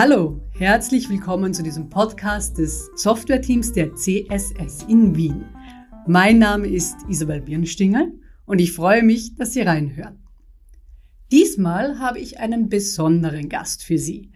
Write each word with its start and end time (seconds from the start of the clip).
Hallo, 0.00 0.40
herzlich 0.50 1.10
willkommen 1.10 1.52
zu 1.52 1.64
diesem 1.64 1.88
Podcast 1.88 2.56
des 2.58 2.88
Softwareteams 2.94 3.72
der 3.72 3.96
CSS 3.96 4.84
in 4.86 5.16
Wien. 5.16 5.44
Mein 6.06 6.38
Name 6.38 6.68
ist 6.68 6.98
Isabel 7.08 7.40
Birnstingel 7.40 8.12
und 8.46 8.60
ich 8.60 8.74
freue 8.74 9.02
mich, 9.02 9.34
dass 9.34 9.54
Sie 9.54 9.62
reinhören. 9.62 10.20
Diesmal 11.32 11.98
habe 11.98 12.20
ich 12.20 12.38
einen 12.38 12.68
besonderen 12.68 13.48
Gast 13.48 13.82
für 13.82 13.98
Sie. 13.98 14.30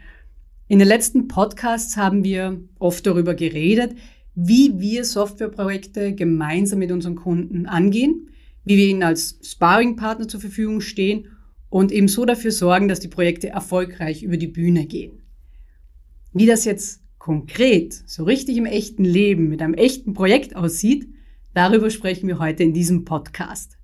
In 0.66 0.80
den 0.80 0.88
letzten 0.88 1.28
Podcasts 1.28 1.96
haben 1.96 2.24
wir 2.24 2.60
oft 2.80 3.06
darüber 3.06 3.36
geredet, 3.36 3.94
wie 4.34 4.80
wir 4.80 5.04
Softwareprojekte 5.04 6.12
gemeinsam 6.16 6.80
mit 6.80 6.90
unseren 6.90 7.14
Kunden 7.14 7.66
angehen, 7.66 8.30
wie 8.64 8.78
wir 8.78 8.88
ihnen 8.88 9.04
als 9.04 9.38
Sparringpartner 9.44 10.26
zur 10.26 10.40
Verfügung 10.40 10.80
stehen 10.80 11.28
und 11.68 11.92
eben 11.92 12.08
so 12.08 12.24
dafür 12.24 12.50
sorgen, 12.50 12.88
dass 12.88 12.98
die 12.98 13.06
Projekte 13.06 13.50
erfolgreich 13.50 14.24
über 14.24 14.36
die 14.36 14.48
Bühne 14.48 14.86
gehen. 14.86 15.21
Wie 16.32 16.46
das 16.46 16.64
jetzt 16.64 17.02
konkret, 17.18 17.92
so 17.92 18.24
richtig 18.24 18.56
im 18.56 18.64
echten 18.64 19.04
Leben 19.04 19.48
mit 19.48 19.60
einem 19.60 19.74
echten 19.74 20.14
Projekt 20.14 20.56
aussieht, 20.56 21.06
darüber 21.52 21.90
sprechen 21.90 22.26
wir 22.26 22.38
heute 22.38 22.62
in 22.62 22.72
diesem 22.72 23.04
Podcast. 23.04 23.76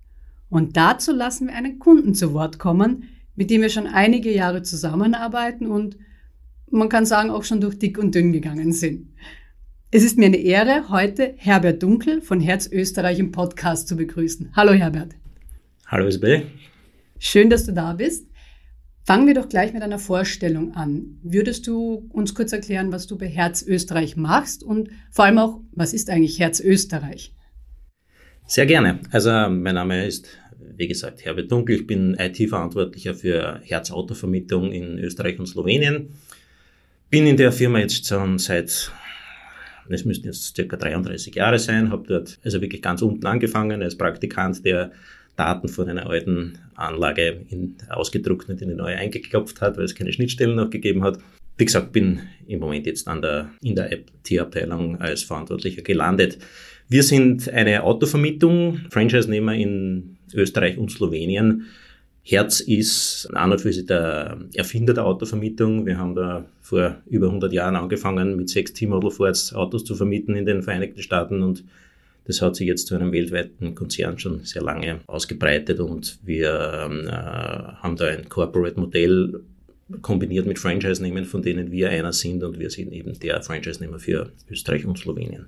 Und 0.48 0.76
dazu 0.78 1.12
lassen 1.12 1.48
wir 1.48 1.54
einen 1.54 1.78
Kunden 1.78 2.14
zu 2.14 2.32
Wort 2.32 2.58
kommen, 2.58 3.04
mit 3.36 3.50
dem 3.50 3.60
wir 3.60 3.68
schon 3.68 3.86
einige 3.86 4.32
Jahre 4.32 4.62
zusammenarbeiten 4.62 5.66
und 5.66 5.98
man 6.70 6.88
kann 6.88 7.06
sagen 7.06 7.30
auch 7.30 7.44
schon 7.44 7.60
durch 7.60 7.78
dick 7.78 7.98
und 7.98 8.14
dünn 8.14 8.32
gegangen 8.32 8.72
sind. 8.72 9.08
Es 9.90 10.02
ist 10.02 10.18
mir 10.18 10.26
eine 10.26 10.36
Ehre, 10.38 10.88
heute 10.88 11.34
Herbert 11.36 11.82
Dunkel 11.82 12.20
von 12.20 12.40
Herz 12.40 12.66
Österreich 12.70 13.18
im 13.18 13.30
Podcast 13.30 13.88
zu 13.88 13.96
begrüßen. 13.96 14.52
Hallo 14.54 14.72
Herbert. 14.72 15.14
Hallo 15.86 16.06
Isabel. 16.06 16.46
Schön, 17.18 17.50
dass 17.50 17.64
du 17.64 17.72
da 17.72 17.92
bist. 17.92 18.27
Fangen 19.08 19.26
wir 19.26 19.32
doch 19.32 19.48
gleich 19.48 19.72
mit 19.72 19.82
einer 19.82 19.98
Vorstellung 19.98 20.74
an. 20.74 21.18
Würdest 21.22 21.66
du 21.66 22.06
uns 22.12 22.34
kurz 22.34 22.52
erklären, 22.52 22.92
was 22.92 23.06
du 23.06 23.16
bei 23.16 23.26
Herz 23.26 23.62
Österreich 23.62 24.18
machst 24.18 24.62
und 24.62 24.90
vor 25.10 25.24
allem 25.24 25.38
auch, 25.38 25.62
was 25.72 25.94
ist 25.94 26.10
eigentlich 26.10 26.38
Herz 26.38 26.60
Österreich? 26.60 27.32
Sehr 28.46 28.66
gerne. 28.66 29.00
Also 29.10 29.30
mein 29.30 29.76
Name 29.76 30.06
ist, 30.06 30.28
wie 30.76 30.88
gesagt, 30.88 31.24
Herbert 31.24 31.50
Dunkel. 31.50 31.76
Ich 31.76 31.86
bin 31.86 32.16
IT-Verantwortlicher 32.18 33.14
für 33.14 33.62
Herz 33.64 33.90
Autovermietung 33.90 34.72
in 34.72 34.98
Österreich 34.98 35.38
und 35.38 35.46
Slowenien. 35.46 36.10
Bin 37.08 37.26
in 37.26 37.38
der 37.38 37.50
Firma 37.50 37.78
jetzt 37.78 38.06
schon 38.06 38.38
seit, 38.38 38.92
es 39.88 40.04
müssten 40.04 40.26
jetzt 40.26 40.54
circa 40.54 40.76
33 40.76 41.34
Jahre 41.34 41.58
sein, 41.58 41.90
habe 41.90 42.06
dort 42.06 42.38
also 42.44 42.60
wirklich 42.60 42.82
ganz 42.82 43.00
unten 43.00 43.26
angefangen 43.26 43.82
als 43.82 43.96
Praktikant, 43.96 44.66
der 44.66 44.92
Daten 45.38 45.68
von 45.68 45.88
einer 45.88 46.08
alten 46.08 46.58
Anlage 46.74 47.46
in, 47.48 47.76
ausgedruckt 47.88 48.48
und 48.48 48.60
in 48.60 48.68
eine 48.68 48.76
neue 48.76 48.96
eingeklopft 48.96 49.60
hat, 49.60 49.76
weil 49.76 49.84
es 49.84 49.94
keine 49.94 50.12
Schnittstellen 50.12 50.56
noch 50.56 50.70
gegeben 50.70 51.04
hat. 51.04 51.18
Wie 51.56 51.64
gesagt, 51.64 51.92
bin 51.92 52.20
im 52.46 52.60
Moment 52.60 52.86
jetzt 52.86 53.06
an 53.08 53.22
der, 53.22 53.50
in 53.62 53.74
der 53.74 53.90
IT-Abteilung 53.92 55.00
als 55.00 55.22
Verantwortlicher 55.22 55.82
gelandet. 55.82 56.38
Wir 56.88 57.02
sind 57.02 57.48
eine 57.50 57.82
Autovermietung, 57.84 58.80
Franchise-Nehmer 58.90 59.54
in 59.54 60.16
Österreich 60.34 60.76
und 60.78 60.90
Slowenien. 60.90 61.66
Herz 62.22 62.60
ist 62.60 63.28
an 63.32 63.52
und 63.52 63.60
für 63.60 63.72
sich 63.72 63.86
der 63.86 64.38
Erfinder 64.54 64.92
der 64.92 65.06
Autovermietung. 65.06 65.86
Wir 65.86 65.98
haben 65.98 66.14
da 66.14 66.44
vor 66.60 66.96
über 67.06 67.26
100 67.26 67.52
Jahren 67.52 67.76
angefangen, 67.76 68.36
mit 68.36 68.50
sechs 68.50 68.72
T-Model 68.72 69.10
Fords 69.10 69.54
Autos 69.54 69.84
zu 69.84 69.94
vermieten 69.94 70.34
in 70.36 70.44
den 70.44 70.62
Vereinigten 70.62 71.00
Staaten 71.00 71.42
und 71.42 71.64
das 72.28 72.42
hat 72.42 72.56
sich 72.56 72.68
jetzt 72.68 72.86
zu 72.86 72.94
einem 72.94 73.10
weltweiten 73.10 73.74
Konzern 73.74 74.18
schon 74.18 74.44
sehr 74.44 74.62
lange 74.62 75.00
ausgebreitet 75.06 75.80
und 75.80 76.18
wir 76.22 76.84
ähm, 76.84 77.06
äh, 77.06 77.10
haben 77.10 77.96
da 77.96 78.06
ein 78.06 78.28
Corporate-Modell 78.28 79.40
kombiniert 80.02 80.46
mit 80.46 80.58
Franchise-Nehmern, 80.58 81.24
von 81.24 81.40
denen 81.40 81.72
wir 81.72 81.88
einer 81.88 82.12
sind 82.12 82.44
und 82.44 82.58
wir 82.58 82.68
sind 82.68 82.92
eben 82.92 83.18
der 83.18 83.42
Franchise-Nehmer 83.42 83.98
für 83.98 84.30
Österreich 84.50 84.84
und 84.84 84.98
Slowenien. 84.98 85.46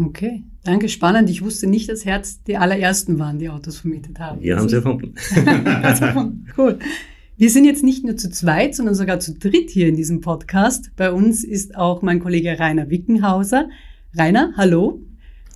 Okay, 0.00 0.44
danke, 0.64 0.88
spannend. 0.88 1.28
Ich 1.28 1.42
wusste 1.42 1.66
nicht, 1.66 1.90
dass 1.90 2.06
Herz 2.06 2.42
die 2.42 2.56
allerersten 2.56 3.18
waren, 3.18 3.38
die 3.38 3.50
Autos 3.50 3.78
vermietet 3.78 4.18
haben. 4.18 4.40
Wir 4.40 4.56
haben 4.56 4.68
sie 4.70 4.76
erfunden. 4.82 5.14
cool. 6.56 6.78
Wir 7.36 7.50
sind 7.50 7.66
jetzt 7.66 7.84
nicht 7.84 8.02
nur 8.02 8.16
zu 8.16 8.30
zweit, 8.30 8.74
sondern 8.74 8.94
sogar 8.94 9.20
zu 9.20 9.34
dritt 9.34 9.68
hier 9.68 9.88
in 9.88 9.96
diesem 9.96 10.22
Podcast. 10.22 10.90
Bei 10.96 11.12
uns 11.12 11.44
ist 11.44 11.76
auch 11.76 12.00
mein 12.00 12.20
Kollege 12.20 12.58
Rainer 12.58 12.88
Wickenhauser. 12.88 13.68
Rainer, 14.14 14.54
hallo. 14.56 15.02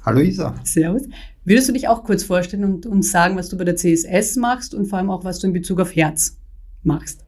Hallo 0.05 0.21
Isa. 0.21 0.55
Servus. 0.65 1.03
Würdest 1.45 1.69
du 1.69 1.73
dich 1.73 1.87
auch 1.87 2.03
kurz 2.03 2.25
vorstellen 2.25 2.65
und 2.65 2.87
uns 2.87 3.13
sagen, 3.13 3.37
was 3.37 3.49
du 3.49 3.57
bei 3.57 3.63
der 3.63 3.77
CSS 3.77 4.35
machst 4.37 4.75
und 4.75 4.87
vor 4.87 4.99
allem 4.99 5.11
auch, 5.11 5.25
was 5.25 5.39
du 5.39 5.47
in 5.47 5.53
Bezug 5.53 5.81
auf 5.81 5.95
Herz 5.95 6.39
machst? 6.83 7.25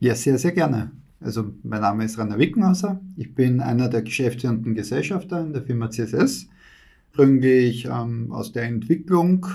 Ja, 0.00 0.14
sehr, 0.14 0.38
sehr 0.38 0.52
gerne. 0.52 0.90
Also 1.20 1.52
mein 1.62 1.82
Name 1.82 2.04
ist 2.04 2.18
Rainer 2.18 2.38
Wickenhauser. 2.38 3.00
Ich 3.16 3.34
bin 3.34 3.60
einer 3.60 3.90
der 3.90 4.00
geschäftsführenden 4.00 4.74
Gesellschafter 4.74 5.42
in 5.42 5.52
der 5.52 5.62
Firma 5.62 5.90
CSS. 5.90 6.48
Ursprünglich 7.10 7.84
ähm, 7.84 8.32
aus 8.32 8.52
der 8.52 8.64
Entwicklung, 8.64 9.46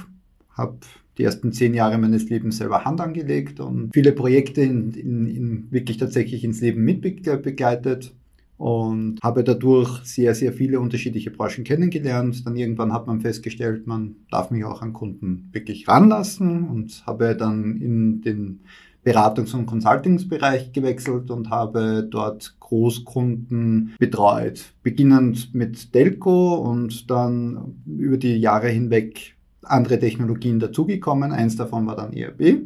habe 0.52 0.78
die 1.18 1.24
ersten 1.24 1.52
zehn 1.52 1.74
Jahre 1.74 1.98
meines 1.98 2.30
Lebens 2.30 2.58
selber 2.58 2.86
Hand 2.86 3.02
angelegt 3.02 3.60
und 3.60 3.90
viele 3.94 4.12
Projekte 4.12 4.62
in, 4.62 4.94
in, 4.94 5.28
in 5.28 5.72
wirklich 5.72 5.98
tatsächlich 5.98 6.44
ins 6.44 6.62
Leben 6.62 6.84
mitbegleitet 6.84 8.14
und 8.60 9.20
habe 9.24 9.46
dadurch 9.46 10.04
sehr, 10.04 10.36
sehr 10.36 10.52
viele 10.52 10.82
unterschiedliche 10.82 11.32
Branchen 11.32 11.64
kennengelernt. 11.64 12.46
Dann 12.46 12.58
irgendwann 12.58 12.92
hat 12.92 13.08
man 13.08 13.22
festgestellt, 13.22 13.88
man 13.88 14.18
darf 14.30 14.52
mich 14.52 14.66
auch 14.66 14.82
an 14.82 14.92
Kunden 14.92 15.48
wirklich 15.54 15.88
ranlassen 15.88 16.68
und 16.68 17.04
habe 17.08 17.38
dann 17.38 17.78
in 17.78 18.20
den 18.20 18.60
Beratungs- 19.06 19.56
und 19.56 19.66
Consultingsbereich 19.66 20.74
gewechselt 20.74 21.32
und 21.32 21.50
habe 21.50 22.06
dort 22.12 22.58
Großkunden 22.60 23.96
betreut. 23.98 24.74
Beginnend 24.84 25.56
mit 25.56 25.96
Delco 25.96 26.56
und 26.56 27.10
dann 27.10 27.82
über 27.86 28.18
die 28.18 28.36
Jahre 28.36 28.68
hinweg 28.68 29.38
andere 29.64 30.00
Technologien 30.00 30.60
dazugekommen. 30.60 31.32
Eins 31.32 31.56
davon 31.56 31.88
war 31.88 31.96
dann 31.96 32.12
ERB, 32.12 32.64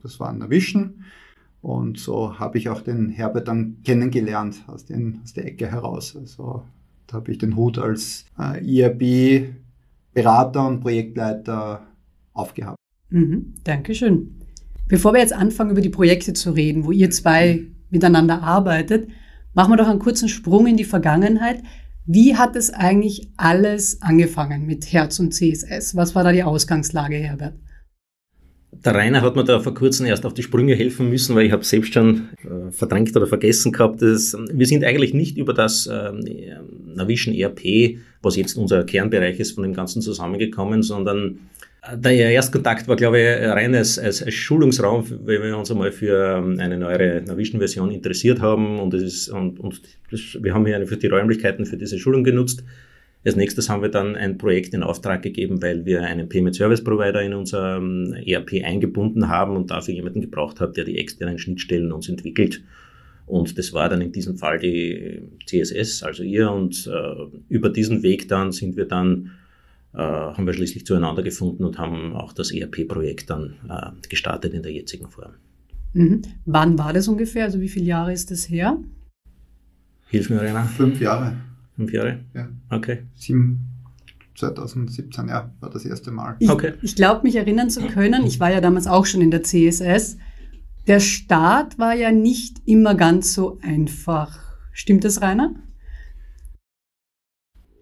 das 0.00 0.20
war 0.20 0.32
Navision. 0.32 1.02
Und 1.64 1.98
so 1.98 2.38
habe 2.38 2.58
ich 2.58 2.68
auch 2.68 2.82
den 2.82 3.08
Herbert 3.08 3.48
dann 3.48 3.78
kennengelernt 3.84 4.64
aus, 4.66 4.84
den, 4.84 5.20
aus 5.24 5.32
der 5.32 5.46
Ecke 5.46 5.72
heraus. 5.72 6.14
Also 6.14 6.62
da 7.06 7.16
habe 7.16 7.32
ich 7.32 7.38
den 7.38 7.56
Hut 7.56 7.78
als 7.78 8.26
äh, 8.38 8.62
IRB-Berater 8.62 10.66
und 10.66 10.80
Projektleiter 10.80 11.80
aufgehabt. 12.34 12.76
Mhm, 13.08 13.54
Dankeschön. 13.64 14.42
Bevor 14.88 15.14
wir 15.14 15.20
jetzt 15.20 15.32
anfangen, 15.32 15.70
über 15.70 15.80
die 15.80 15.88
Projekte 15.88 16.34
zu 16.34 16.50
reden, 16.50 16.84
wo 16.84 16.92
ihr 16.92 17.10
zwei 17.10 17.62
miteinander 17.88 18.42
arbeitet, 18.42 19.08
machen 19.54 19.72
wir 19.72 19.78
doch 19.78 19.88
einen 19.88 20.00
kurzen 20.00 20.28
Sprung 20.28 20.66
in 20.66 20.76
die 20.76 20.84
Vergangenheit. 20.84 21.62
Wie 22.04 22.36
hat 22.36 22.56
es 22.56 22.74
eigentlich 22.74 23.30
alles 23.38 24.02
angefangen 24.02 24.66
mit 24.66 24.92
Herz 24.92 25.18
und 25.18 25.32
CSS? 25.32 25.96
Was 25.96 26.14
war 26.14 26.24
da 26.24 26.32
die 26.32 26.42
Ausgangslage, 26.42 27.16
Herbert? 27.16 27.54
Der 28.82 28.94
Rainer 28.94 29.22
hat 29.22 29.36
mir 29.36 29.44
da 29.44 29.60
vor 29.60 29.74
kurzem 29.74 30.06
erst 30.06 30.26
auf 30.26 30.34
die 30.34 30.42
Sprünge 30.42 30.74
helfen 30.74 31.08
müssen, 31.08 31.34
weil 31.36 31.46
ich 31.46 31.52
habe 31.52 31.64
selbst 31.64 31.92
schon 31.92 32.28
äh, 32.42 32.70
verdrängt 32.70 33.14
oder 33.16 33.26
vergessen 33.26 33.72
gehabt. 33.72 34.02
Dass, 34.02 34.36
wir 34.52 34.66
sind 34.66 34.84
eigentlich 34.84 35.14
nicht 35.14 35.36
über 35.36 35.52
das 35.52 35.86
äh, 35.86 36.12
Navision 36.94 37.34
ERP, 37.34 37.98
was 38.22 38.36
jetzt 38.36 38.56
unser 38.56 38.84
Kernbereich 38.84 39.38
ist, 39.38 39.52
von 39.52 39.62
dem 39.62 39.74
Ganzen 39.74 40.02
zusammengekommen, 40.02 40.82
sondern 40.82 41.40
äh, 41.82 41.98
der 41.98 42.30
Erstkontakt 42.30 42.88
war, 42.88 42.96
glaube 42.96 43.20
ich, 43.20 43.26
rein 43.26 43.74
als, 43.74 43.98
als, 43.98 44.22
als 44.22 44.34
Schulungsraum, 44.34 45.04
weil 45.24 45.42
wir 45.42 45.56
uns 45.56 45.70
einmal 45.70 45.92
für 45.92 46.38
ähm, 46.38 46.58
eine 46.58 46.78
neuere 46.78 47.22
Navision-Version 47.22 47.90
interessiert 47.90 48.40
haben 48.40 48.80
und, 48.80 48.94
es 48.94 49.02
ist, 49.02 49.28
und, 49.28 49.60
und 49.60 49.80
das, 50.10 50.20
wir 50.40 50.54
haben 50.54 50.66
hier 50.66 50.86
für 50.86 50.96
die 50.96 51.08
Räumlichkeiten 51.08 51.66
für 51.66 51.76
diese 51.76 51.98
Schulung 51.98 52.24
genutzt. 52.24 52.64
Als 53.24 53.36
nächstes 53.36 53.70
haben 53.70 53.80
wir 53.80 53.88
dann 53.88 54.16
ein 54.16 54.36
Projekt 54.36 54.74
in 54.74 54.82
Auftrag 54.82 55.22
gegeben, 55.22 55.62
weil 55.62 55.86
wir 55.86 56.02
einen 56.02 56.28
Payment 56.28 56.54
Service 56.54 56.84
Provider 56.84 57.22
in 57.22 57.32
unser 57.32 57.78
ähm, 57.78 58.14
ERP 58.26 58.62
eingebunden 58.62 59.28
haben 59.28 59.56
und 59.56 59.70
dafür 59.70 59.94
jemanden 59.94 60.20
gebraucht 60.20 60.60
haben, 60.60 60.74
der 60.74 60.84
die 60.84 60.98
externen 60.98 61.38
Schnittstellen 61.38 61.90
uns 61.90 62.08
entwickelt. 62.08 62.62
Und 63.26 63.56
das 63.56 63.72
war 63.72 63.88
dann 63.88 64.02
in 64.02 64.12
diesem 64.12 64.36
Fall 64.36 64.58
die 64.58 65.22
CSS, 65.46 66.02
also 66.02 66.22
ihr. 66.22 66.50
Und 66.50 66.86
äh, 66.86 67.38
über 67.48 67.70
diesen 67.70 68.02
Weg 68.02 68.28
dann 68.28 68.52
sind 68.52 68.76
wir 68.76 68.84
dann, 68.84 69.30
äh, 69.94 69.98
haben 69.98 70.46
wir 70.46 70.52
schließlich 70.52 70.84
zueinander 70.84 71.22
gefunden 71.22 71.64
und 71.64 71.78
haben 71.78 72.12
auch 72.12 72.34
das 72.34 72.52
ERP-Projekt 72.52 73.30
dann 73.30 73.54
äh, 73.70 74.06
gestartet 74.06 74.52
in 74.52 74.62
der 74.62 74.72
jetzigen 74.72 75.08
Form. 75.08 75.32
Mhm. 75.94 76.20
Wann 76.44 76.78
war 76.78 76.92
das 76.92 77.08
ungefähr? 77.08 77.44
Also 77.44 77.58
wie 77.62 77.68
viele 77.68 77.86
Jahre 77.86 78.12
ist 78.12 78.30
das 78.30 78.50
her? 78.50 78.76
Hilf 80.08 80.28
mir, 80.28 80.42
Rainer. 80.42 80.64
Fünf 80.64 81.00
Jahre. 81.00 81.38
Fünf 81.76 81.92
Jahre? 81.92 82.20
Ja. 82.34 82.48
Okay. 82.70 83.04
Sieben, 83.14 83.60
2017, 84.36 85.28
ja, 85.28 85.52
war 85.60 85.70
das 85.70 85.84
erste 85.84 86.10
Mal. 86.10 86.36
Ich, 86.38 86.50
Okay. 86.50 86.74
ich 86.82 86.96
glaube, 86.96 87.22
mich 87.22 87.36
erinnern 87.36 87.70
zu 87.70 87.80
können, 87.86 88.24
ich 88.26 88.40
war 88.40 88.50
ja 88.50 88.60
damals 88.60 88.86
auch 88.86 89.06
schon 89.06 89.20
in 89.20 89.30
der 89.30 89.42
CSS, 89.42 90.18
der 90.86 91.00
Start 91.00 91.78
war 91.78 91.94
ja 91.94 92.12
nicht 92.12 92.60
immer 92.66 92.94
ganz 92.94 93.32
so 93.32 93.58
einfach. 93.62 94.38
Stimmt 94.72 95.04
das, 95.04 95.22
Rainer? 95.22 95.54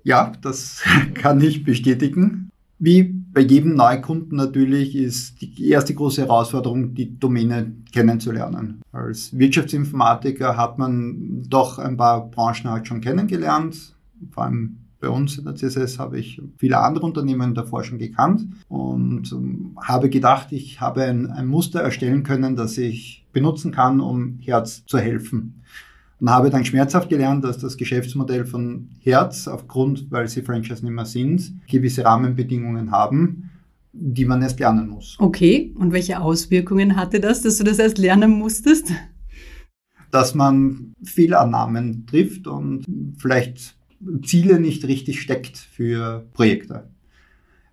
Ja, 0.05 0.33
das 0.43 0.83
kann 1.15 1.41
ich 1.41 1.65
bestätigen. 1.65 2.50
Wie 2.84 3.05
bei 3.05 3.43
jedem 3.43 3.76
Neukunden 3.76 4.37
natürlich 4.37 4.96
ist 4.96 5.40
die 5.40 5.69
erste 5.69 5.94
große 5.94 6.23
Herausforderung, 6.23 6.94
die 6.94 7.17
Domäne 7.17 7.76
kennenzulernen. 7.93 8.82
Als 8.90 9.38
Wirtschaftsinformatiker 9.38 10.56
hat 10.56 10.79
man 10.79 11.44
doch 11.49 11.79
ein 11.79 11.96
paar 11.96 12.29
Branchen 12.29 12.69
halt 12.69 12.88
schon 12.88 13.00
kennengelernt, 13.00 13.94
vor 14.32 14.43
allem 14.43 14.79
bei 14.99 15.08
uns 15.08 15.38
in 15.38 15.44
der 15.44 15.55
CSS 15.55 16.00
habe 16.00 16.19
ich 16.19 16.43
viele 16.58 16.81
andere 16.81 17.06
Unternehmen 17.06 17.55
davor 17.55 17.84
schon 17.84 17.99
gekannt 17.99 18.49
und 18.69 19.31
ähm, 19.31 19.76
habe 19.81 20.11
gedacht, 20.11 20.50
ich 20.50 20.81
habe 20.81 21.05
ein, 21.05 21.31
ein, 21.31 21.46
Muster 21.46 21.81
erstellen 21.81 22.25
können, 22.25 22.56
das 22.56 22.79
ich 22.79 23.25
benutzen 23.32 23.70
kann, 23.70 24.00
um 24.00 24.40
Herz 24.40 24.84
zu 24.87 24.99
helfen. 24.99 25.62
Und 26.23 26.31
habe 26.31 26.51
dann 26.51 26.65
schmerzhaft 26.65 27.09
gelernt, 27.09 27.43
dass 27.43 27.59
das 27.59 27.77
Geschäftsmodell 27.77 28.45
von 28.45 28.91
Herz, 29.01 29.49
aufgrund, 29.49 30.09
weil 30.13 30.29
sie 30.29 30.43
Franchise 30.43 30.85
nicht 30.85 30.95
mehr 30.95 31.05
sind, 31.05 31.53
gewisse 31.67 32.05
Rahmenbedingungen 32.05 32.93
haben, 32.93 33.51
die 33.93 34.25
man 34.25 34.41
erst 34.41 34.61
lernen 34.61 34.89
muss. 34.89 35.17
Okay, 35.19 35.75
und 35.75 35.91
welche 35.91 36.21
Auswirkungen 36.21 36.95
hatte 36.95 37.19
das, 37.19 37.43
dass 37.43 37.59
du 37.59 37.65
das 37.65 37.81
erst 37.81 37.99
lernen 37.99 38.31
musstest? 38.31 38.93
Dass 40.13 40.37
man 40.37 40.93
Fehlannahmen 41.03 42.07
trifft 42.07 42.47
und 42.47 42.85
vielleicht 43.19 43.75
Ziele 44.25 44.61
nicht 44.61 44.85
richtig 44.85 45.21
steckt 45.21 45.59
für 45.59 46.25
Projekte. 46.35 46.92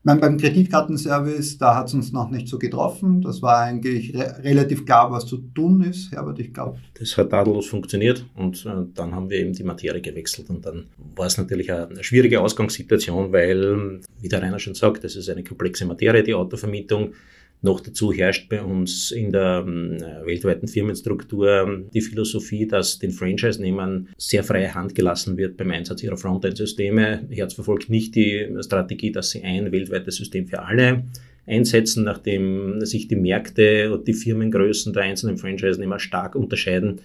Meine, 0.03 0.21
beim 0.21 0.37
Kreditkartenservice, 0.37 1.57
da 1.57 1.75
hat 1.75 1.87
es 1.87 1.93
uns 1.93 2.13
noch 2.13 2.29
nicht 2.29 2.47
so 2.47 2.57
getroffen. 2.57 3.21
Das 3.21 3.41
war 3.41 3.59
eigentlich 3.59 4.15
re 4.15 4.41
relativ 4.43 4.85
klar, 4.85 5.11
was 5.11 5.25
zu 5.25 5.37
tun 5.37 5.83
ist, 5.83 6.13
Herbert, 6.13 6.39
ich 6.39 6.53
glaube. 6.53 6.79
Das 6.97 7.17
hat 7.17 7.31
tadellos 7.31 7.67
funktioniert 7.67 8.25
und 8.35 8.65
äh, 8.65 8.85
dann 8.93 9.13
haben 9.13 9.29
wir 9.29 9.37
eben 9.37 9.51
die 9.51 9.63
Materie 9.63 10.01
gewechselt 10.01 10.49
und 10.49 10.65
dann 10.65 10.85
war 11.15 11.27
es 11.27 11.37
natürlich 11.37 11.71
eine 11.73 12.01
schwierige 12.01 12.39
Ausgangssituation, 12.39 13.33
weil, 13.33 13.99
wie 14.21 14.29
der 14.29 14.41
Rainer 14.41 14.59
schon 14.59 14.73
sagt, 14.73 15.03
das 15.03 15.17
ist 15.17 15.29
eine 15.29 15.43
komplexe 15.43 15.85
Materie, 15.85 16.23
die 16.23 16.33
Autovermietung. 16.33 17.13
Noch 17.61 17.81
dazu 17.81 18.13
herrscht 18.13 18.47
bei 18.47 18.61
uns 18.61 19.11
in 19.11 19.33
der 19.33 19.65
äh, 19.65 20.25
weltweiten 20.25 20.69
Firmenstruktur 20.69 21.49
ähm, 21.49 21.89
die 21.93 21.99
Philosophie, 21.99 22.65
dass 22.65 22.99
den 22.99 23.11
Franchise-Nehmern 23.11 24.07
sehr 24.17 24.45
freie 24.45 24.73
Hand 24.73 24.95
gelassen 24.95 25.35
wird 25.35 25.57
beim 25.57 25.71
Einsatz 25.71 26.01
ihrer 26.01 26.15
Frontend-Systeme. 26.15 27.27
Herz 27.29 27.53
verfolgt 27.53 27.89
nicht 27.89 28.15
die 28.15 28.47
Strategie, 28.61 29.11
dass 29.11 29.31
sie 29.31 29.43
ein 29.43 29.73
weltweites 29.73 30.15
System 30.15 30.47
für 30.47 30.61
alle 30.61 31.03
einsetzen, 31.45 32.05
nachdem 32.05 32.85
sich 32.85 33.09
die 33.09 33.17
Märkte 33.17 33.91
und 33.91 34.07
die 34.07 34.13
Firmengrößen 34.13 34.93
der 34.93 35.03
einzelnen 35.03 35.37
Franchise-Nehmer 35.37 35.99
stark 35.99 36.35
unterscheiden 36.35 37.01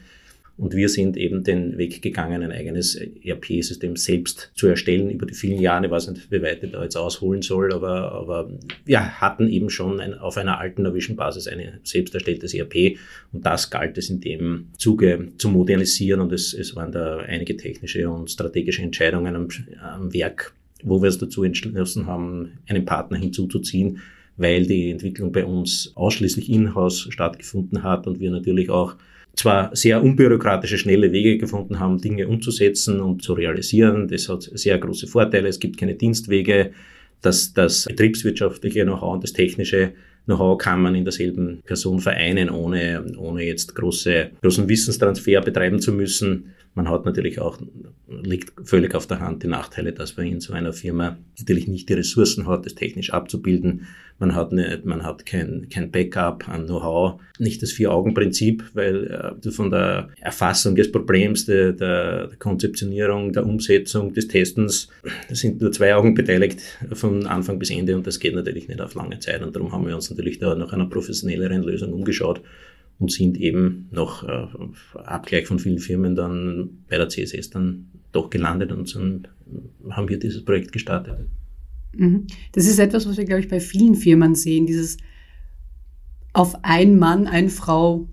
und 0.57 0.73
wir 0.75 0.89
sind 0.89 1.17
eben 1.17 1.43
den 1.43 1.79
Weg 1.79 2.01
gegangen, 2.01 2.43
ein 2.43 2.53
eigenes 2.53 2.95
ERP-System 2.95 3.97
selbst 3.97 4.53
zu 4.55 4.69
erstellen 4.69 5.11
über 5.11 5.27
die 5.27 5.35
vielen 5.35 5.61
Jahre. 5.61 5.87
Ich 5.87 5.91
weiß 5.91 6.09
nicht, 6.11 6.31
wie 6.31 6.43
weit 6.43 6.63
ich 6.63 6.71
da 6.71 6.83
jetzt 6.83 6.97
ausholen 6.97 7.43
soll, 7.43 7.73
aber, 7.73 8.13
aber 8.13 8.51
wir 8.85 9.21
hatten 9.21 9.49
eben 9.49 9.69
schon 9.69 10.01
ein, 10.01 10.15
auf 10.15 10.37
einer 10.37 10.61
alten 10.61 10.83
Navision-Basis 10.83 11.49
ein 11.49 11.81
selbst 11.83 12.15
erstelltes 12.15 12.55
ERP 12.55 12.97
und 13.33 13.45
das 13.45 13.71
galt 13.71 13.99
es 13.99 14.11
in 14.11 14.21
dem 14.21 14.69
Zuge 14.79 15.29
zu 15.39 15.49
modernisieren 15.49 16.21
und 16.21 16.33
es, 16.33 16.55
es 16.55 16.77
waren 16.77 16.93
da 16.93 17.17
einige 17.19 17.57
technische 17.57 18.09
und 18.09 18.31
strategische 18.31 18.83
Entscheidungen 18.83 19.35
am, 19.35 19.49
am 19.83 20.15
Werk, 20.15 20.55
wo 20.85 21.03
wir 21.03 21.09
es 21.09 21.19
dazu 21.19 21.43
entschlossen 21.43 22.07
haben, 22.07 22.59
einen 22.69 22.85
Partner 22.85 23.19
hinzuzuziehen, 23.19 23.99
weil 24.37 24.67
die 24.67 24.91
Entwicklung 24.91 25.33
bei 25.33 25.45
uns 25.45 25.93
ausschließlich 25.97 26.49
in-house 26.49 27.09
stattgefunden 27.11 27.83
hat 27.83 28.07
und 28.07 28.21
wir 28.21 28.31
natürlich 28.31 28.71
auch 28.71 28.95
zwar 29.37 29.75
sehr 29.75 30.03
unbürokratische, 30.03 30.79
schnelle 30.79 31.13
Wege 31.13 31.39
gefunden 31.39 31.81
haben, 31.81 32.01
Dinge 32.01 32.29
umzusetzen 32.29 33.01
und 33.01 33.23
zu 33.23 33.35
realisieren. 33.35 34.09
Das 34.09 34.29
hat 34.29 34.43
sehr 34.43 34.79
große 34.79 35.07
Vorteile. 35.07 35.49
Es 35.49 35.61
gibt 35.61 35.79
keine 35.79 35.95
Dienstwege. 35.95 36.73
Das, 37.21 37.55
das 37.55 37.87
betriebswirtschaftliche 37.87 38.85
Know-how 38.85 39.15
und 39.15 39.25
das 39.25 39.33
technische 39.33 39.93
Know-how 40.27 40.59
kann 40.59 40.83
man 40.83 40.95
in 40.95 41.05
derselben 41.05 41.63
Person 41.65 42.01
vereinen, 42.01 42.51
ohne, 42.51 43.05
ohne 43.17 43.45
jetzt 43.45 43.75
große, 43.75 44.31
großen 44.43 44.69
Wissenstransfer 44.69 45.41
betreiben 45.41 45.81
zu 45.81 45.93
müssen. 45.93 46.55
Man 46.75 46.89
hat 46.91 47.05
natürlich 47.05 47.39
auch, 47.39 47.59
liegt 48.09 48.53
völlig 48.69 48.97
auf 48.97 49.07
der 49.07 49.21
Hand 49.21 49.45
die 49.45 49.47
Nachteile, 49.47 49.93
dass 49.93 50.17
man 50.17 50.27
in 50.27 50.41
so 50.41 50.53
einer 50.53 50.73
Firma 50.73 51.17
natürlich 51.39 51.69
nicht 51.69 51.89
die 51.89 51.95
Ressourcen 51.95 52.49
hat, 52.49 52.67
das 52.67 52.75
technisch 52.75 53.13
abzubilden. 53.13 53.87
Man 54.19 54.35
hat, 54.35 54.53
nicht, 54.53 54.85
man 54.85 55.05
hat 55.05 55.25
kein, 55.25 55.69
kein 55.71 55.93
Backup 55.93 56.49
an 56.49 56.67
Know-how, 56.67 57.21
nicht 57.39 57.63
das 57.63 57.73
Vier-Augen-Prinzip, 57.73 58.65
weil 58.75 59.07
äh, 59.45 59.51
von 59.51 59.71
der 59.71 60.09
Erfassung 60.21 60.75
des 60.75 60.91
Problems, 60.91 61.47
der, 61.47 61.73
der, 61.73 62.27
der 62.29 62.37
Konzeptionierung, 62.39 63.33
der 63.33 63.47
Umsetzung, 63.47 64.13
des 64.13 64.27
Testens, 64.27 64.89
da 65.29 65.35
sind 65.35 65.61
nur 65.61 65.71
zwei 65.71 65.95
Augen 65.95 66.15
beteiligt 66.15 66.61
von 66.93 67.27
Anfang 67.27 67.59
bis 67.59 67.71
Ende 67.71 67.97
und 67.97 68.07
das 68.07 68.19
geht 68.19 68.35
natürlich 68.35 68.69
nicht 68.69 68.81
auf 68.81 68.95
lange 68.95 69.19
Zeit 69.21 69.43
und 69.43 69.55
darum 69.55 69.73
haben 69.73 69.87
wir 69.87 69.95
uns 69.95 70.11
natürlich 70.11 70.39
da 70.39 70.55
nach 70.55 70.73
einer 70.73 70.87
professionelleren 70.87 71.63
Lösung 71.63 71.93
umgeschaut 71.93 72.41
und 72.99 73.11
sind 73.11 73.37
eben 73.39 73.89
nach 73.91 74.23
äh, 74.23 74.99
Abgleich 74.99 75.47
von 75.47 75.59
vielen 75.59 75.79
Firmen 75.79 76.15
dann 76.15 76.85
bei 76.89 76.97
der 76.97 77.09
CSS 77.09 77.51
dann 77.51 77.87
doch 78.13 78.31
gelandet 78.31 78.73
und 78.73 78.95
dann 78.95 79.29
haben 79.91 80.09
wir 80.09 80.19
dieses 80.19 80.45
Projekt 80.45 80.73
gestartet. 80.73 81.27
Mhm. 81.97 82.27
Das 82.53 82.67
ist 82.67 82.79
etwas, 82.79 83.07
was 83.09 83.17
wir, 83.17 83.25
glaube 83.25 83.41
ich, 83.41 83.49
bei 83.49 83.61
vielen 83.61 83.95
Firmen 83.95 84.35
sehen, 84.35 84.67
dieses 84.67 84.97
auf 86.33 86.57
ein 86.63 86.99
Mann, 86.99 87.27
eine 87.27 87.49
Frau 87.49 88.09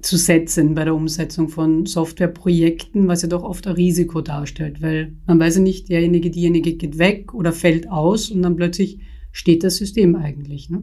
zu 0.00 0.16
setzen 0.16 0.74
bei 0.74 0.84
der 0.84 0.94
Umsetzung 0.94 1.48
von 1.48 1.86
Softwareprojekten, 1.86 3.06
was 3.06 3.22
ja 3.22 3.28
doch 3.28 3.44
oft 3.44 3.66
ein 3.66 3.74
Risiko 3.74 4.20
darstellt, 4.20 4.82
weil 4.82 5.12
man 5.26 5.38
weiß 5.38 5.56
ja 5.56 5.60
nicht, 5.62 5.88
derjenige, 5.88 6.30
diejenige 6.30 6.74
geht 6.74 6.98
weg 6.98 7.34
oder 7.34 7.52
fällt 7.52 7.88
aus 7.88 8.30
und 8.30 8.42
dann 8.42 8.56
plötzlich 8.56 8.98
steht 9.30 9.62
das 9.62 9.76
System 9.76 10.16
eigentlich. 10.16 10.70
Ne? 10.70 10.82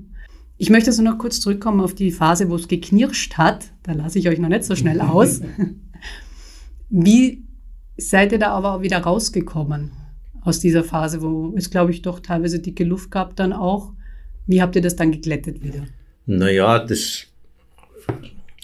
Ich 0.61 0.69
möchte 0.69 0.89
also 0.89 1.01
noch 1.01 1.17
kurz 1.17 1.39
zurückkommen 1.39 1.79
auf 1.79 1.95
die 1.95 2.11
Phase, 2.11 2.49
wo 2.49 2.55
es 2.55 2.67
geknirscht 2.67 3.37
hat. 3.37 3.71
Da 3.81 3.93
lasse 3.93 4.19
ich 4.19 4.27
euch 4.27 4.39
noch 4.39 4.49
nicht 4.49 4.65
so 4.65 4.75
schnell 4.75 4.99
aus. 4.99 5.39
Wie 6.89 7.45
seid 7.95 8.33
ihr 8.33 8.39
da 8.39 8.49
aber 8.49 8.73
auch 8.73 8.81
wieder 8.81 8.97
rausgekommen 8.97 9.91
aus 10.41 10.59
dieser 10.59 10.83
Phase, 10.83 11.21
wo 11.21 11.53
es, 11.55 11.69
glaube 11.69 11.91
ich, 11.91 12.01
doch 12.01 12.19
teilweise 12.19 12.59
dicke 12.59 12.83
Luft 12.83 13.09
gab 13.09 13.37
dann 13.37 13.53
auch? 13.53 13.93
Wie 14.47 14.61
habt 14.61 14.75
ihr 14.75 14.81
das 14.81 14.97
dann 14.97 15.13
geglättet 15.13 15.63
wieder? 15.63 15.85
Naja, 16.25 16.79
das, 16.79 17.27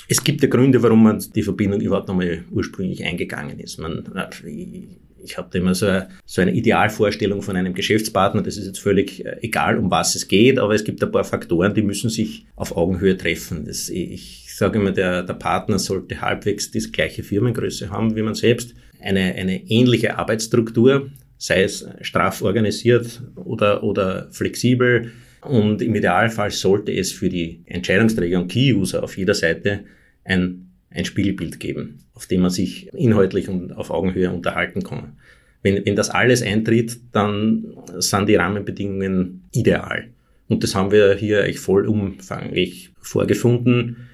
es 0.09 0.21
gibt 0.21 0.42
ja 0.42 0.50
Gründe, 0.50 0.83
warum 0.83 1.01
man 1.01 1.24
die 1.33 1.44
Verbindung 1.44 1.80
überhaupt 1.80 2.09
nochmal 2.09 2.44
ursprünglich 2.51 3.06
eingegangen 3.06 3.57
ist. 3.59 3.80
Man, 3.80 4.03
ich 4.45 4.97
habe 5.38 5.57
immer 5.57 5.75
so 5.75 5.88
eine, 5.88 6.10
so 6.25 6.42
eine 6.42 6.54
Idealvorstellung 6.54 7.42
von 7.42 7.56
einem 7.56 7.74
Geschäftspartner. 7.74 8.42
Das 8.42 8.57
ist 8.57 8.68
jetzt 8.68 8.80
völlig 8.80 9.25
äh, 9.25 9.38
egal, 9.42 9.77
um 9.77 9.92
was 9.92 10.16
es 10.16 10.27
geht, 10.27 10.60
aber 10.60 10.74
es 10.74 10.83
gibt 10.83 11.04
ein 11.04 11.12
paar 11.12 11.24
Faktoren, 11.24 11.74
die 11.74 11.81
müssen 11.81 12.10
sich 12.10 12.45
auf 12.56 12.75
Augenhöhe 12.77 13.18
treffen. 13.18 13.66
Das, 13.66 13.89
ich 13.89 14.54
sage 14.56 14.80
immer, 14.80 14.92
der, 14.92 15.24
der 15.24 15.33
Partner 15.33 15.80
sollte 15.80 16.22
halbwegs 16.22 16.71
die 16.71 16.80
gleiche 16.92 17.23
Firmengröße 17.23 17.90
haben 17.90 18.16
wie 18.16 18.21
man 18.21 18.35
selbst, 18.35 18.73
eine, 19.02 19.35
eine 19.35 19.69
ähnliche 19.69 20.18
Arbeitsstruktur, 20.18 21.09
sei 21.38 21.64
es 21.64 21.88
straff 22.02 22.42
organisiert 22.42 23.21
oder, 23.35 23.83
oder 23.83 24.28
flexibel. 24.31 25.11
Und 25.42 25.81
im 25.81 25.94
Idealfall 25.94 26.52
sollte 26.52 26.92
es 26.92 27.11
für 27.11 27.30
die 27.30 27.61
Entscheidungsträger 27.66 28.40
und 28.40 28.52
Key-User 28.52 29.04
auf 29.04 29.18
jeder 29.18 29.35
Seite 29.35 29.81
ein 30.23 30.65
ein 30.95 31.06
Spiegelbild 31.06 31.59
geben, 31.59 31.99
auf 32.14 32.25
dem 32.25 32.42
man 32.42 32.52
sich 32.52 32.94
inhaltlich 32.94 33.49
und 33.49 33.75
auf 33.75 33.92
Augenhöhe 33.92 34.31
unterhalten 34.31 34.83
kann. 34.83 35.18
Wenn, 35.61 35.85
wenn 35.85 35.95
das 35.95 36.09
alles 36.09 36.42
eintritt, 36.42 36.97
dann 37.11 37.66
sind 37.97 38.30
die 38.30 38.35
Rahmenbedingungen 38.35 39.44
ideal. 39.52 40.09
Und 40.47 40.64
das 40.64 40.75
haben 40.75 40.92
wir 40.92 41.16
hier 41.16 41.44
eigentlich 41.44 41.59
vollumfanglich 41.59 42.92
vorgefunden. 42.99 44.07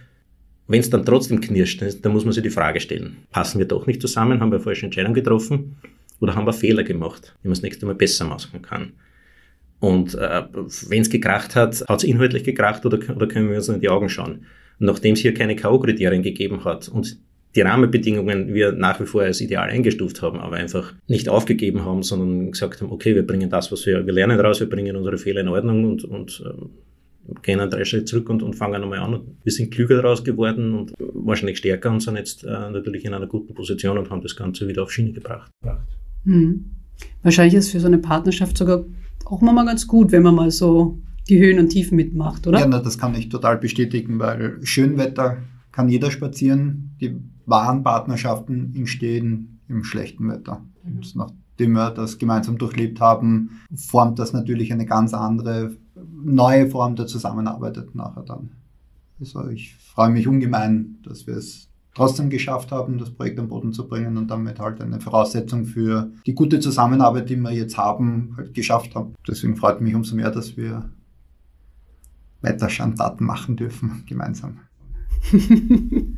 Wenn 0.67 0.79
es 0.79 0.89
dann 0.89 1.05
trotzdem 1.05 1.41
knirscht, 1.41 1.83
dann 2.01 2.13
muss 2.13 2.23
man 2.23 2.33
sich 2.33 2.43
die 2.43 2.49
Frage 2.49 2.79
stellen, 2.79 3.17
passen 3.31 3.59
wir 3.59 3.65
doch 3.65 3.85
nicht 3.85 4.01
zusammen, 4.01 4.39
haben 4.39 4.51
wir 4.51 4.55
eine 4.55 4.63
falsche 4.63 4.85
Entscheidung 4.85 5.13
getroffen 5.13 5.75
oder 6.21 6.35
haben 6.35 6.45
wir 6.45 6.53
Fehler 6.53 6.83
gemacht, 6.83 7.35
die 7.43 7.47
man 7.47 7.55
das 7.55 7.63
nächste 7.63 7.85
Mal 7.85 7.95
besser 7.95 8.25
machen 8.25 8.61
kann. 8.61 8.93
Und 9.79 10.15
äh, 10.15 10.43
wenn 10.87 11.01
es 11.01 11.09
gekracht 11.09 11.55
hat, 11.55 11.83
hat 11.87 11.97
es 11.97 12.03
inhaltlich 12.03 12.43
gekracht 12.43 12.85
oder, 12.85 12.99
oder 13.13 13.27
können 13.27 13.49
wir 13.49 13.57
uns 13.57 13.67
in 13.67 13.81
die 13.81 13.89
Augen 13.89 14.07
schauen? 14.07 14.45
Nachdem 14.81 15.13
es 15.13 15.19
hier 15.19 15.33
keine 15.33 15.55
K.O.-Kriterien 15.55 16.21
gegeben 16.21 16.65
hat 16.65 16.89
und 16.89 17.17
die 17.55 17.61
Rahmenbedingungen 17.61 18.53
wir 18.53 18.71
nach 18.71 18.99
wie 18.99 19.05
vor 19.05 19.23
als 19.23 19.41
ideal 19.41 19.69
eingestuft 19.69 20.21
haben, 20.21 20.39
aber 20.39 20.55
einfach 20.55 20.93
nicht 21.07 21.27
aufgegeben 21.27 21.83
haben, 21.83 22.01
sondern 22.01 22.51
gesagt 22.51 22.81
haben, 22.81 22.91
okay, 22.91 23.13
wir 23.13 23.27
bringen 23.27 23.49
das, 23.49 23.71
was 23.71 23.85
wir, 23.85 24.05
wir 24.05 24.13
lernen 24.13 24.39
raus, 24.39 24.61
wir 24.61 24.69
bringen 24.69 24.95
unsere 24.95 25.17
Fehler 25.17 25.41
in 25.41 25.49
Ordnung 25.49 25.83
und, 25.85 26.05
und 26.05 26.43
ähm, 26.45 26.69
gehen 27.41 27.59
einen 27.59 27.69
drei 27.69 27.83
Schritte 27.83 28.05
zurück 28.05 28.29
und, 28.29 28.41
und 28.41 28.55
fangen 28.55 28.81
nochmal 28.81 28.99
an. 28.99 29.21
Wir 29.43 29.51
sind 29.51 29.71
klüger 29.71 30.01
daraus 30.01 30.23
geworden 30.23 30.73
und 30.73 30.93
wahrscheinlich 30.97 31.57
stärker 31.57 31.91
und 31.91 31.99
sind 31.99 32.15
jetzt 32.15 32.43
äh, 32.43 32.47
natürlich 32.47 33.05
in 33.05 33.13
einer 33.13 33.27
guten 33.27 33.53
Position 33.53 33.97
und 33.97 34.09
haben 34.09 34.21
das 34.21 34.35
Ganze 34.35 34.67
wieder 34.67 34.83
auf 34.83 34.91
Schiene 34.91 35.11
gebracht. 35.11 35.51
Hm. 36.23 36.71
Wahrscheinlich 37.23 37.55
ist 37.55 37.71
für 37.71 37.79
so 37.79 37.87
eine 37.87 37.97
Partnerschaft 37.97 38.57
sogar 38.57 38.85
auch 39.25 39.41
mal 39.41 39.65
ganz 39.65 39.87
gut, 39.87 40.11
wenn 40.11 40.23
man 40.23 40.35
mal 40.35 40.51
so 40.51 40.97
die 41.29 41.39
Höhen 41.39 41.59
und 41.59 41.69
Tiefen 41.69 41.95
mitmacht, 41.95 42.47
oder? 42.47 42.59
Ja, 42.59 42.67
na, 42.67 42.79
das 42.79 42.97
kann 42.97 43.15
ich 43.15 43.29
total 43.29 43.57
bestätigen, 43.57 44.19
weil 44.19 44.59
Schönwetter 44.63 45.37
kann 45.71 45.89
jeder 45.89 46.11
spazieren. 46.11 46.95
Die 46.99 47.19
wahren 47.45 47.83
Partnerschaften 47.83 48.73
entstehen 48.75 49.59
im 49.67 49.83
schlechten 49.83 50.29
Wetter. 50.29 50.65
Mhm. 50.83 50.95
Und 50.97 51.15
nach 51.15 51.31
nachdem 51.61 51.73
wir 51.73 51.91
das 51.91 52.17
gemeinsam 52.17 52.57
durchlebt 52.57 52.99
haben, 52.99 53.61
formt 53.75 54.17
das 54.17 54.33
natürlich 54.33 54.73
eine 54.73 54.85
ganz 54.85 55.13
andere, 55.13 55.75
neue 56.23 56.67
Form 56.67 56.95
der 56.95 57.05
Zusammenarbeit 57.05 57.93
nachher 57.93 58.23
dann. 58.23 58.51
Also 59.19 59.47
ich 59.49 59.75
freue 59.75 60.09
mich 60.09 60.27
ungemein, 60.27 60.97
dass 61.03 61.27
wir 61.27 61.35
es 61.35 61.67
trotzdem 61.93 62.29
geschafft 62.29 62.71
haben, 62.71 62.97
das 62.97 63.11
Projekt 63.11 63.37
am 63.39 63.49
Boden 63.49 63.73
zu 63.73 63.87
bringen 63.87 64.17
und 64.17 64.31
damit 64.31 64.59
halt 64.59 64.81
eine 64.81 64.99
Voraussetzung 64.99 65.65
für 65.65 66.11
die 66.25 66.33
gute 66.33 66.59
Zusammenarbeit, 66.59 67.29
die 67.29 67.35
wir 67.35 67.51
jetzt 67.51 67.77
haben, 67.77 68.33
halt 68.37 68.53
geschafft 68.53 68.95
haben. 68.95 69.13
Deswegen 69.27 69.55
freut 69.55 69.81
mich 69.81 69.93
umso 69.93 70.15
mehr, 70.15 70.31
dass 70.31 70.57
wir 70.57 70.89
weiter 72.41 72.69
Schandtaten 72.69 73.25
machen 73.25 73.55
dürfen, 73.55 74.03
gemeinsam. 74.07 74.59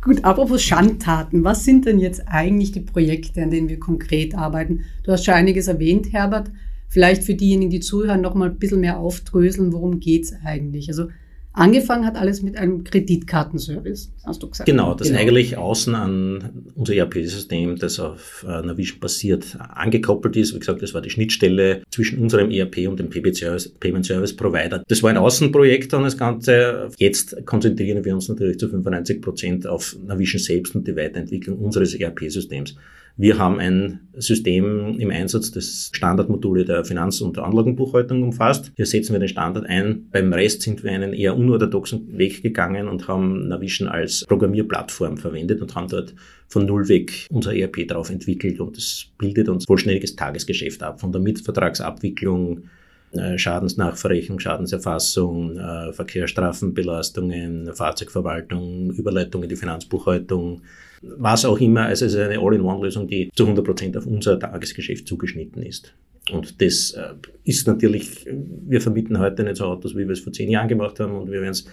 Gut, 0.00 0.24
apropos 0.24 0.62
Schandtaten, 0.62 1.44
was 1.44 1.64
sind 1.64 1.86
denn 1.86 1.98
jetzt 1.98 2.28
eigentlich 2.28 2.72
die 2.72 2.80
Projekte, 2.80 3.42
an 3.42 3.50
denen 3.50 3.68
wir 3.68 3.80
konkret 3.80 4.34
arbeiten? 4.34 4.84
Du 5.02 5.12
hast 5.12 5.24
schon 5.24 5.34
einiges 5.34 5.66
erwähnt, 5.66 6.12
Herbert. 6.12 6.50
Vielleicht 6.88 7.24
für 7.24 7.34
diejenigen, 7.34 7.70
die 7.70 7.80
zuhören, 7.80 8.20
noch 8.20 8.34
mal 8.34 8.48
ein 8.50 8.58
bisschen 8.58 8.80
mehr 8.80 8.98
aufdröseln, 8.98 9.72
worum 9.72 9.98
geht 9.98 10.24
es 10.24 10.34
eigentlich? 10.44 10.88
Also 10.88 11.08
Angefangen 11.56 12.04
hat 12.04 12.16
alles 12.16 12.42
mit 12.42 12.58
einem 12.58 12.84
Kreditkartenservice, 12.84 14.12
hast 14.26 14.42
du 14.42 14.50
gesagt. 14.50 14.68
Genau, 14.68 14.92
das 14.92 15.08
genau. 15.08 15.20
eigentlich 15.20 15.56
außen 15.56 15.94
an 15.94 16.50
unser 16.74 16.94
ERP-System, 16.94 17.78
das 17.78 17.98
auf 17.98 18.44
äh, 18.46 18.60
Navision 18.60 19.00
basiert, 19.00 19.56
angekoppelt 19.58 20.36
ist. 20.36 20.54
Wie 20.54 20.58
gesagt, 20.58 20.82
das 20.82 20.92
war 20.92 21.00
die 21.00 21.08
Schnittstelle 21.08 21.82
zwischen 21.90 22.18
unserem 22.18 22.50
ERP 22.50 22.86
und 22.88 23.00
dem 23.00 23.08
Payment 23.08 23.36
Service 23.36 24.36
Provider. 24.36 24.84
Das 24.86 25.02
war 25.02 25.08
ein 25.08 25.16
Außenprojekt 25.16 25.94
dann 25.94 26.02
das 26.02 26.18
Ganze. 26.18 26.90
Jetzt 26.98 27.46
konzentrieren 27.46 28.04
wir 28.04 28.14
uns 28.14 28.28
natürlich 28.28 28.58
zu 28.58 28.68
95 28.68 29.22
Prozent 29.22 29.66
auf 29.66 29.96
Navision 30.06 30.38
selbst 30.38 30.74
und 30.74 30.86
die 30.86 30.94
Weiterentwicklung 30.94 31.58
unseres 31.58 31.94
ERP-Systems. 31.94 32.76
Wir 33.18 33.38
haben 33.38 33.58
ein 33.60 34.08
System 34.12 34.98
im 34.98 35.10
Einsatz, 35.10 35.50
das 35.50 35.90
Standardmodule 35.94 36.66
der 36.66 36.84
Finanz- 36.84 37.22
und 37.22 37.38
Anlagenbuchhaltung 37.38 38.22
umfasst. 38.22 38.72
Hier 38.76 38.84
setzen 38.84 39.14
wir 39.14 39.20
den 39.20 39.28
Standard 39.28 39.64
ein. 39.64 40.10
Beim 40.10 40.30
Rest 40.34 40.60
sind 40.60 40.84
wir 40.84 40.92
einen 40.92 41.14
eher 41.14 41.34
unorthodoxen 41.34 42.18
Weg 42.18 42.42
gegangen 42.42 42.88
und 42.88 43.08
haben 43.08 43.48
Navision 43.48 43.88
als 43.88 44.26
Programmierplattform 44.26 45.16
verwendet 45.16 45.62
und 45.62 45.74
haben 45.74 45.88
dort 45.88 46.14
von 46.48 46.66
Null 46.66 46.88
weg 46.88 47.26
unser 47.30 47.54
ERP 47.54 47.88
drauf 47.88 48.10
entwickelt 48.10 48.60
und 48.60 48.76
das 48.76 49.06
bildet 49.16 49.48
uns 49.48 49.64
vollständiges 49.64 50.14
Tagesgeschäft 50.14 50.82
ab. 50.82 51.00
Von 51.00 51.10
der 51.10 51.22
Mitvertragsabwicklung 51.22 52.64
äh, 53.12 53.38
Schadensnachverrechnung, 53.38 54.40
Schadenserfassung, 54.40 55.56
äh, 55.56 55.92
Verkehrsstrafenbelastungen, 55.94 57.72
Fahrzeugverwaltung, 57.72 58.90
Überleitung 58.90 59.42
in 59.42 59.48
die 59.48 59.56
Finanzbuchhaltung, 59.56 60.60
was 61.02 61.44
auch 61.44 61.58
immer. 61.58 61.86
Also 61.86 62.06
es 62.06 62.14
ist 62.14 62.20
eine 62.20 62.38
All-in-One-Lösung, 62.38 63.06
die 63.06 63.30
zu 63.34 63.44
100 63.44 63.64
Prozent 63.64 63.96
auf 63.96 64.06
unser 64.06 64.38
Tagesgeschäft 64.38 65.06
zugeschnitten 65.06 65.62
ist. 65.62 65.94
Und 66.32 66.60
das 66.60 66.92
äh, 66.92 67.14
ist 67.44 67.66
natürlich, 67.66 68.26
wir 68.26 68.80
vermieten 68.80 69.18
heute 69.18 69.44
nicht 69.44 69.56
so 69.56 69.64
Autos, 69.66 69.94
wie 69.94 70.06
wir 70.06 70.10
es 70.10 70.20
vor 70.20 70.32
zehn 70.32 70.50
Jahren 70.50 70.68
gemacht 70.68 70.98
haben 70.98 71.14
und 71.14 71.30
wir 71.30 71.40
werden 71.40 71.52
es 71.52 71.66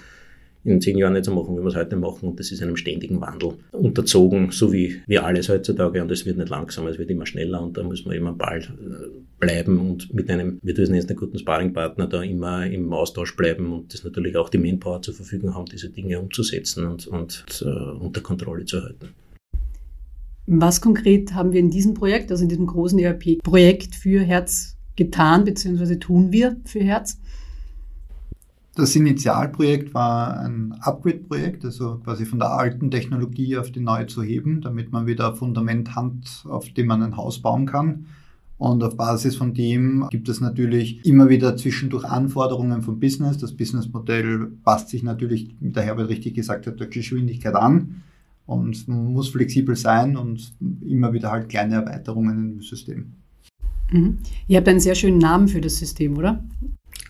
in 0.63 0.82
zehn 0.82 0.98
Jahren 0.98 1.13
nicht 1.13 1.25
so 1.25 1.34
machen, 1.34 1.55
wie 1.58 1.62
wir 1.62 1.67
es 1.67 1.75
heute 1.75 1.96
machen. 1.96 2.29
Und 2.29 2.39
das 2.39 2.51
ist 2.51 2.62
einem 2.62 2.75
ständigen 2.75 3.20
Wandel 3.22 3.55
unterzogen, 3.72 4.51
so 4.51 4.72
wie 4.72 5.01
wir 5.08 5.25
alles 5.25 5.50
heutzutage. 5.50 6.01
Und 6.01 6.12
es 6.12 6.25
wird 6.25 6.38
nicht 6.38 6.50
langsamer, 6.50 6.89
es 6.89 6.98
wird 6.98 7.10
immer 7.10 7.25
schneller 7.25 7.62
und 7.62 7.77
da 7.77 7.84
muss 7.84 8.05
man 8.05 8.15
immer 8.15 8.34
bald 8.34 8.65
äh, 8.65 9.10
bleiben 9.39 9.79
und 9.79 10.13
mit 10.13 10.29
einem, 10.29 10.60
wir 10.62 10.74
tun 10.74 10.93
jetzt 10.93 11.10
einen 11.10 11.20
guten 11.20 11.38
Sparringpartner 11.38 12.08
da 12.08 12.22
immer 12.22 12.65
im 12.65 12.91
Austausch 12.93 13.36
bleiben 13.36 13.74
und 13.74 13.93
das 13.93 14.03
natürlich 14.03 14.38
auch 14.38 14.50
die 14.50 14.58
Manpower 14.58 15.01
zur 15.01 15.13
Verfügung 15.13 15.53
haben, 15.53 15.65
diese 15.65 15.89
Dinge 15.89 16.20
umzusetzen 16.20 16.86
und, 16.86 17.08
und 17.08 17.65
uh, 17.65 18.03
unter 18.03 18.22
Kontrolle 18.22 18.65
zu 18.65 18.82
halten. 18.82 19.10
Was 20.46 20.82
konkret 20.82 21.34
haben 21.34 21.53
wir 21.53 21.60
in 21.60 21.70
diesem 21.70 21.93
Projekt, 21.93 22.32
also 22.32 22.43
in 22.43 22.50
diesem 22.50 22.67
großen 22.67 23.00
ERP-Projekt 23.00 23.96
für 23.96 24.22
Herz 24.22 24.77
getan, 24.96 25.46
beziehungsweise 25.46 26.00
tun 26.00 26.32
wir 26.32 26.58
für 26.65 26.82
Herz? 26.82 27.17
Das 28.75 28.96
Initialprojekt 28.96 29.94
war 29.94 30.39
ein 30.39 30.74
Upgrade-Projekt, 30.80 31.63
also 31.63 32.00
quasi 32.03 32.25
von 32.25 32.39
der 32.39 32.51
alten 32.51 32.89
Technologie 32.89 33.58
auf 33.58 33.72
die 33.72 33.80
neue 33.80 34.08
zu 34.08 34.24
heben, 34.24 34.62
damit 34.62 34.92
man 34.92 35.06
wieder 35.06 35.30
ein 35.30 35.36
Fundament 35.36 35.96
hat, 35.96 36.44
auf 36.46 36.68
dem 36.70 36.88
man 36.88 37.03
ein 37.03 37.15
Haus 37.15 37.39
bauen 37.39 37.68
kann. 37.68 38.08
Und 38.58 38.84
auf 38.84 38.98
Basis 38.98 39.36
von 39.36 39.53
dem 39.53 40.08
gibt 40.10 40.27
es 40.27 40.42
natürlich 40.42 41.06
immer 41.06 41.30
wieder 41.30 41.56
zwischendurch 41.56 42.06
Anforderungen 42.06 42.82
vom 42.82 43.00
Business. 43.00 43.38
Das 43.38 43.51
Businessmodell 43.51 44.51
passt 44.63 44.89
sich 44.89 45.03
natürlich, 45.03 45.56
wie 45.60 45.70
der 45.70 45.84
Herbert 45.84 46.10
richtig 46.10 46.34
gesagt 46.34 46.65
hat, 46.65 46.80
der 46.80 46.88
Geschwindigkeit 46.88 47.56
an 47.56 48.01
und 48.48 48.88
muss 48.88 49.30
flexibel 49.30 49.75
sein 49.75 50.18
und 50.18 50.53
immer 50.82 51.13
wieder 51.13 51.30
halt 51.30 51.50
kleine 51.50 51.75
Erweiterungen 51.75 52.53
im 52.53 52.62
System. 52.62 53.13
Mhm. 53.92 54.18
Ihr 54.48 54.58
habt 54.58 54.68
einen 54.68 54.80
sehr 54.80 54.96
schönen 54.96 55.20
Namen 55.20 55.48
für 55.48 55.62
das 55.62 55.77
System, 55.77 56.18
oder? 56.18 56.44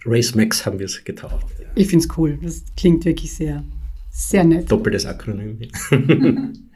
RaceMax 0.05 0.65
haben 0.65 0.79
wir 0.79 0.85
es 0.85 1.03
getauft. 1.03 1.47
Ich 1.75 1.87
finde 1.87 2.05
es 2.05 2.17
cool. 2.17 2.37
Das 2.41 2.63
klingt 2.75 3.05
wirklich 3.05 3.33
sehr, 3.33 3.63
sehr 4.11 4.43
nett. 4.43 4.71
Doppeltes 4.71 5.05
Akronym. 5.05 5.59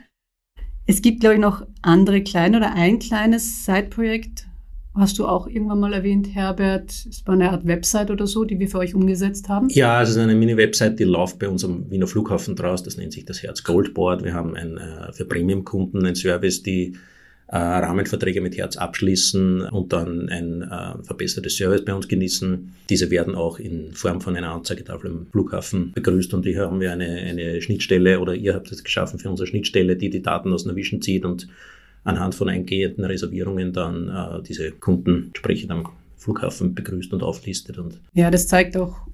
es 0.86 1.02
gibt, 1.02 1.20
glaube 1.20 1.36
ich, 1.36 1.42
noch 1.42 1.66
andere 1.82 2.24
kleine 2.24 2.58
oder 2.58 2.74
ein 2.74 3.00
kleines 3.00 3.66
Side-Projekt. 3.66 4.48
Hast 4.96 5.20
du 5.20 5.28
auch 5.28 5.46
irgendwann 5.46 5.80
mal 5.80 5.94
erwähnt, 5.94 6.34
Herbert? 6.34 6.90
Es 6.90 7.26
war 7.28 7.36
eine 7.36 7.52
Art 7.52 7.68
Website 7.68 8.10
oder 8.10 8.26
so, 8.26 8.46
die 8.46 8.58
wir 8.58 8.68
für 8.68 8.80
euch 8.80 8.96
umgesetzt 8.96 9.48
haben? 9.48 9.70
Ja, 9.70 10.02
es 10.02 10.10
ist 10.10 10.18
eine 10.18 10.34
Mini-Website, 10.34 10.98
die 11.00 11.04
läuft 11.04 11.38
bei 11.38 11.48
uns 11.48 11.64
am 11.64 11.88
Wiener 11.92 12.08
Flughafen 12.08 12.56
draus. 12.56 12.82
Das 12.82 12.98
nennt 12.98 13.14
sich 13.14 13.24
das 13.24 13.44
Herz 13.44 13.64
Goldboard. 13.64 14.24
Wir 14.24 14.34
haben 14.34 14.56
ein, 14.56 14.78
äh, 14.78 15.14
für 15.14 15.26
Premium-Kunden 15.26 16.04
einen 16.04 16.16
Service, 16.16 16.64
die 16.64 16.98
äh, 17.50 17.58
Rahmenverträge 17.58 18.42
mit 18.42 18.58
Herz 18.58 18.76
abschließen 18.76 19.62
und 19.62 19.94
dann 19.94 20.28
ein 20.30 20.64
äh, 20.64 21.04
verbessertes 21.04 21.56
Service 21.56 21.86
bei 21.86 21.94
uns 21.94 22.08
genießen. 22.08 22.74
Diese 22.90 23.10
werden 23.10 23.36
auch 23.36 23.60
in 23.60 23.94
Form 23.94 24.20
von 24.20 24.36
einer 24.36 24.52
Anzeigetafel 24.52 25.12
am 25.12 25.28
Flughafen 25.32 25.94
begrüßt 25.94 26.34
und 26.34 26.46
hier 26.46 26.62
haben 26.62 26.82
wir 26.82 26.92
eine, 26.92 27.08
eine 27.08 27.62
Schnittstelle 27.62 28.20
oder 28.20 28.36
ihr 28.36 28.54
habt 28.54 28.72
es 28.72 28.84
geschaffen 28.84 29.20
für 29.20 29.30
unsere 29.30 29.48
Schnittstelle, 29.48 29.96
die 29.96 30.10
die 30.10 30.22
Daten 30.22 30.52
aus 30.52 30.66
Navision 30.66 31.02
zieht 31.02 31.24
und 31.24 31.48
anhand 32.04 32.36
von 32.36 32.50
eingehenden 32.50 33.06
Reservierungen 33.06 33.72
dann 33.72 34.10
äh, 34.10 34.44
diese 34.44 34.72
Kunden 34.72 35.28
entsprechend 35.28 35.72
am 35.72 35.88
Flughafen 36.18 36.76
begrüßt 36.76 37.14
und 37.14 37.24
auflistet. 37.24 37.78
Und 37.78 38.02
ja, 38.14 38.30
das 38.30 38.48
zeigt 38.48 38.76
auch 38.76 39.08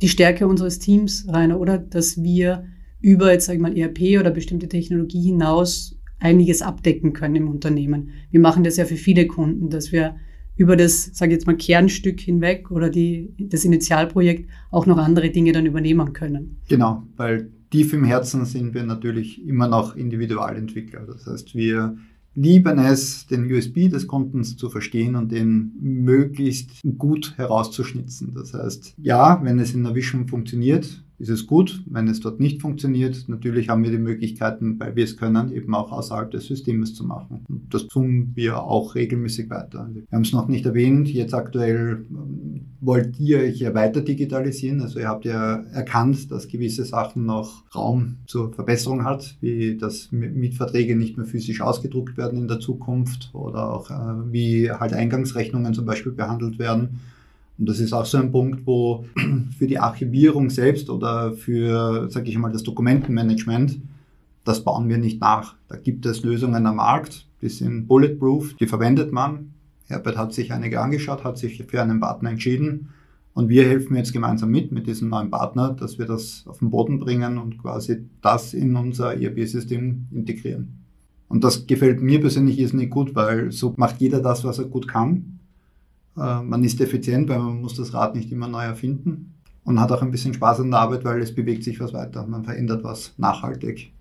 die 0.00 0.08
Stärke 0.08 0.46
unseres 0.46 0.78
Teams, 0.78 1.26
Rainer, 1.28 1.60
oder? 1.60 1.76
Dass 1.76 2.22
wir 2.22 2.64
über 3.00 3.32
jetzt, 3.32 3.46
sag 3.46 3.54
ich 3.54 3.60
mal, 3.60 3.76
ERP 3.76 4.18
oder 4.18 4.30
bestimmte 4.30 4.68
Technologie 4.68 5.22
hinaus 5.22 5.99
einiges 6.20 6.62
abdecken 6.62 7.12
können 7.12 7.36
im 7.36 7.48
Unternehmen. 7.48 8.10
Wir 8.30 8.40
machen 8.40 8.62
das 8.62 8.76
ja 8.76 8.84
für 8.84 8.96
viele 8.96 9.26
Kunden, 9.26 9.70
dass 9.70 9.90
wir 9.92 10.16
über 10.56 10.76
das, 10.76 11.10
sage 11.14 11.32
ich 11.32 11.36
jetzt 11.36 11.46
mal, 11.46 11.56
Kernstück 11.56 12.20
hinweg 12.20 12.70
oder 12.70 12.90
die, 12.90 13.32
das 13.38 13.64
Initialprojekt 13.64 14.48
auch 14.70 14.84
noch 14.86 14.98
andere 14.98 15.30
Dinge 15.30 15.52
dann 15.52 15.64
übernehmen 15.64 16.12
können. 16.12 16.58
Genau, 16.68 17.04
weil 17.16 17.50
tief 17.70 17.92
im 17.94 18.04
Herzen 18.04 18.44
sind 18.44 18.74
wir 18.74 18.82
natürlich 18.82 19.46
immer 19.46 19.68
noch 19.68 19.96
Individualentwickler. 19.96 21.06
Das 21.06 21.26
heißt, 21.26 21.54
wir 21.54 21.96
lieben 22.34 22.78
es, 22.78 23.26
den 23.26 23.50
USB 23.50 23.88
des 23.88 24.06
Kundens 24.06 24.56
zu 24.56 24.68
verstehen 24.68 25.16
und 25.16 25.32
den 25.32 25.72
möglichst 25.80 26.82
gut 26.98 27.38
herauszuschnitzen. 27.38 28.34
Das 28.34 28.54
heißt, 28.54 28.94
ja, 28.98 29.40
wenn 29.42 29.58
es 29.58 29.74
in 29.74 29.84
der 29.84 29.94
Vision 29.94 30.28
funktioniert, 30.28 31.02
ist 31.20 31.28
es 31.28 31.46
gut. 31.46 31.82
Wenn 31.86 32.08
es 32.08 32.20
dort 32.20 32.40
nicht 32.40 32.62
funktioniert, 32.62 33.28
natürlich 33.28 33.68
haben 33.68 33.84
wir 33.84 33.90
die 33.90 33.98
Möglichkeiten, 33.98 34.80
weil 34.80 34.96
wir 34.96 35.04
es 35.04 35.18
können, 35.18 35.52
eben 35.52 35.74
auch 35.74 35.92
außerhalb 35.92 36.30
des 36.30 36.46
Systems 36.46 36.94
zu 36.94 37.04
machen. 37.04 37.44
Und 37.46 37.74
das 37.74 37.86
tun 37.88 38.32
wir 38.34 38.62
auch 38.62 38.94
regelmäßig 38.94 39.50
weiter. 39.50 39.88
Wir 39.92 40.04
haben 40.10 40.22
es 40.22 40.32
noch 40.32 40.48
nicht 40.48 40.64
erwähnt, 40.64 41.08
jetzt 41.08 41.34
aktuell 41.34 42.06
ähm, 42.10 42.62
wollt 42.80 43.20
ihr 43.20 43.40
euch 43.40 43.58
ja 43.58 43.74
weiter 43.74 44.00
digitalisieren. 44.00 44.80
Also 44.80 44.98
ihr 44.98 45.08
habt 45.08 45.26
ja 45.26 45.56
erkannt, 45.72 46.30
dass 46.30 46.48
gewisse 46.48 46.86
Sachen 46.86 47.26
noch 47.26 47.64
Raum 47.74 48.16
zur 48.26 48.54
Verbesserung 48.54 49.04
hat, 49.04 49.36
wie 49.42 49.76
dass 49.76 50.10
Mietverträge 50.12 50.96
nicht 50.96 51.18
mehr 51.18 51.26
physisch 51.26 51.60
ausgedruckt 51.60 52.16
werden 52.16 52.40
in 52.40 52.48
der 52.48 52.60
Zukunft 52.60 53.30
oder 53.34 53.70
auch 53.74 53.90
äh, 53.90 54.32
wie 54.32 54.70
halt 54.70 54.94
Eingangsrechnungen 54.94 55.74
zum 55.74 55.84
Beispiel 55.84 56.12
behandelt 56.12 56.58
werden. 56.58 57.00
Und 57.60 57.68
das 57.68 57.78
ist 57.78 57.92
auch 57.92 58.06
so 58.06 58.16
ein 58.16 58.32
Punkt, 58.32 58.66
wo 58.66 59.04
für 59.58 59.66
die 59.66 59.78
Archivierung 59.78 60.48
selbst 60.48 60.88
oder 60.88 61.32
für, 61.32 62.10
sage 62.10 62.30
ich 62.30 62.38
mal, 62.38 62.50
das 62.50 62.62
Dokumentenmanagement, 62.62 63.78
das 64.44 64.64
bauen 64.64 64.88
wir 64.88 64.96
nicht 64.96 65.20
nach. 65.20 65.56
Da 65.68 65.76
gibt 65.76 66.06
es 66.06 66.22
Lösungen 66.22 66.66
am 66.66 66.76
Markt, 66.76 67.26
die 67.42 67.50
sind 67.50 67.86
bulletproof, 67.86 68.54
die 68.54 68.66
verwendet 68.66 69.12
man. 69.12 69.52
Herbert 69.88 70.16
hat 70.16 70.32
sich 70.32 70.52
einige 70.52 70.80
angeschaut, 70.80 71.22
hat 71.22 71.36
sich 71.36 71.62
für 71.68 71.82
einen 71.82 72.00
Partner 72.00 72.30
entschieden. 72.30 72.88
Und 73.34 73.50
wir 73.50 73.64
helfen 73.64 73.94
jetzt 73.94 74.14
gemeinsam 74.14 74.50
mit, 74.50 74.72
mit 74.72 74.86
diesem 74.86 75.10
neuen 75.10 75.30
Partner, 75.30 75.76
dass 75.78 75.98
wir 75.98 76.06
das 76.06 76.44
auf 76.46 76.60
den 76.60 76.70
Boden 76.70 76.98
bringen 76.98 77.36
und 77.36 77.58
quasi 77.58 78.06
das 78.22 78.54
in 78.54 78.74
unser 78.74 79.20
ERP-System 79.20 80.06
integrieren. 80.10 80.78
Und 81.28 81.44
das 81.44 81.66
gefällt 81.66 82.00
mir 82.00 82.20
persönlich 82.20 82.58
irrsinnig 82.58 82.88
gut, 82.90 83.14
weil 83.14 83.52
so 83.52 83.74
macht 83.76 84.00
jeder 84.00 84.20
das, 84.20 84.44
was 84.44 84.58
er 84.58 84.64
gut 84.64 84.88
kann. 84.88 85.39
Äh, 86.16 86.42
man 86.42 86.64
ist 86.64 86.80
effizient, 86.80 87.28
weil 87.28 87.38
man 87.38 87.60
muss 87.60 87.76
das 87.76 87.94
Rad 87.94 88.14
nicht 88.14 88.30
immer 88.32 88.48
neu 88.48 88.64
erfinden 88.64 89.34
und 89.64 89.80
hat 89.80 89.92
auch 89.92 90.02
ein 90.02 90.10
bisschen 90.10 90.34
Spaß 90.34 90.60
an 90.60 90.70
der 90.70 90.80
Arbeit, 90.80 91.04
weil 91.04 91.20
es 91.20 91.34
bewegt 91.34 91.64
sich 91.64 91.80
was 91.80 91.92
weiter. 91.92 92.26
Man 92.26 92.44
verändert 92.44 92.84
was 92.84 93.14
nachhaltig. 93.16 93.92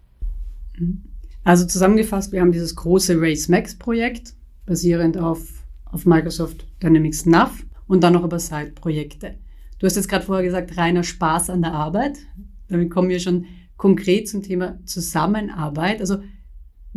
Mhm. 0.77 1.03
Also 1.43 1.65
zusammengefasst, 1.65 2.31
wir 2.31 2.41
haben 2.41 2.51
dieses 2.51 2.75
große 2.75 3.19
Race 3.19 3.47
Max 3.47 3.75
Projekt, 3.75 4.33
basierend 4.65 5.17
auf, 5.17 5.41
auf 5.85 6.05
Microsoft 6.05 6.65
Dynamics 6.83 7.25
NAV 7.25 7.65
und 7.87 8.03
dann 8.03 8.13
noch 8.13 8.23
über 8.23 8.39
Side-Projekte. 8.39 9.35
Du 9.79 9.85
hast 9.85 9.95
jetzt 9.95 10.09
gerade 10.09 10.25
vorher 10.25 10.43
gesagt, 10.43 10.77
reiner 10.77 11.03
Spaß 11.03 11.49
an 11.49 11.61
der 11.61 11.73
Arbeit. 11.73 12.19
Damit 12.67 12.91
kommen 12.91 13.09
wir 13.09 13.19
schon 13.19 13.45
konkret 13.77 14.27
zum 14.27 14.43
Thema 14.43 14.77
Zusammenarbeit. 14.85 16.01
Also 16.01 16.17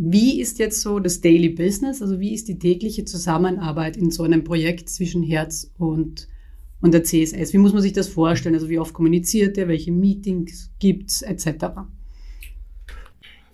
wie 0.04 0.40
ist 0.40 0.58
jetzt 0.58 0.80
so 0.80 0.98
das 0.98 1.20
Daily 1.20 1.48
Business? 1.48 2.02
Also 2.02 2.18
wie 2.18 2.34
ist 2.34 2.48
die 2.48 2.58
tägliche 2.58 3.04
Zusammenarbeit 3.04 3.96
in 3.96 4.10
so 4.10 4.24
einem 4.24 4.42
Projekt 4.42 4.88
zwischen 4.88 5.22
Herz 5.22 5.70
und, 5.78 6.28
und 6.80 6.92
der 6.92 7.04
CSS? 7.04 7.52
Wie 7.52 7.58
muss 7.58 7.72
man 7.72 7.82
sich 7.82 7.92
das 7.92 8.08
vorstellen? 8.08 8.56
Also 8.56 8.68
wie 8.68 8.80
oft 8.80 8.94
kommuniziert 8.94 9.56
ihr, 9.56 9.68
welche 9.68 9.92
Meetings 9.92 10.72
gibt 10.80 11.10
es 11.10 11.22
etc.? 11.22 11.66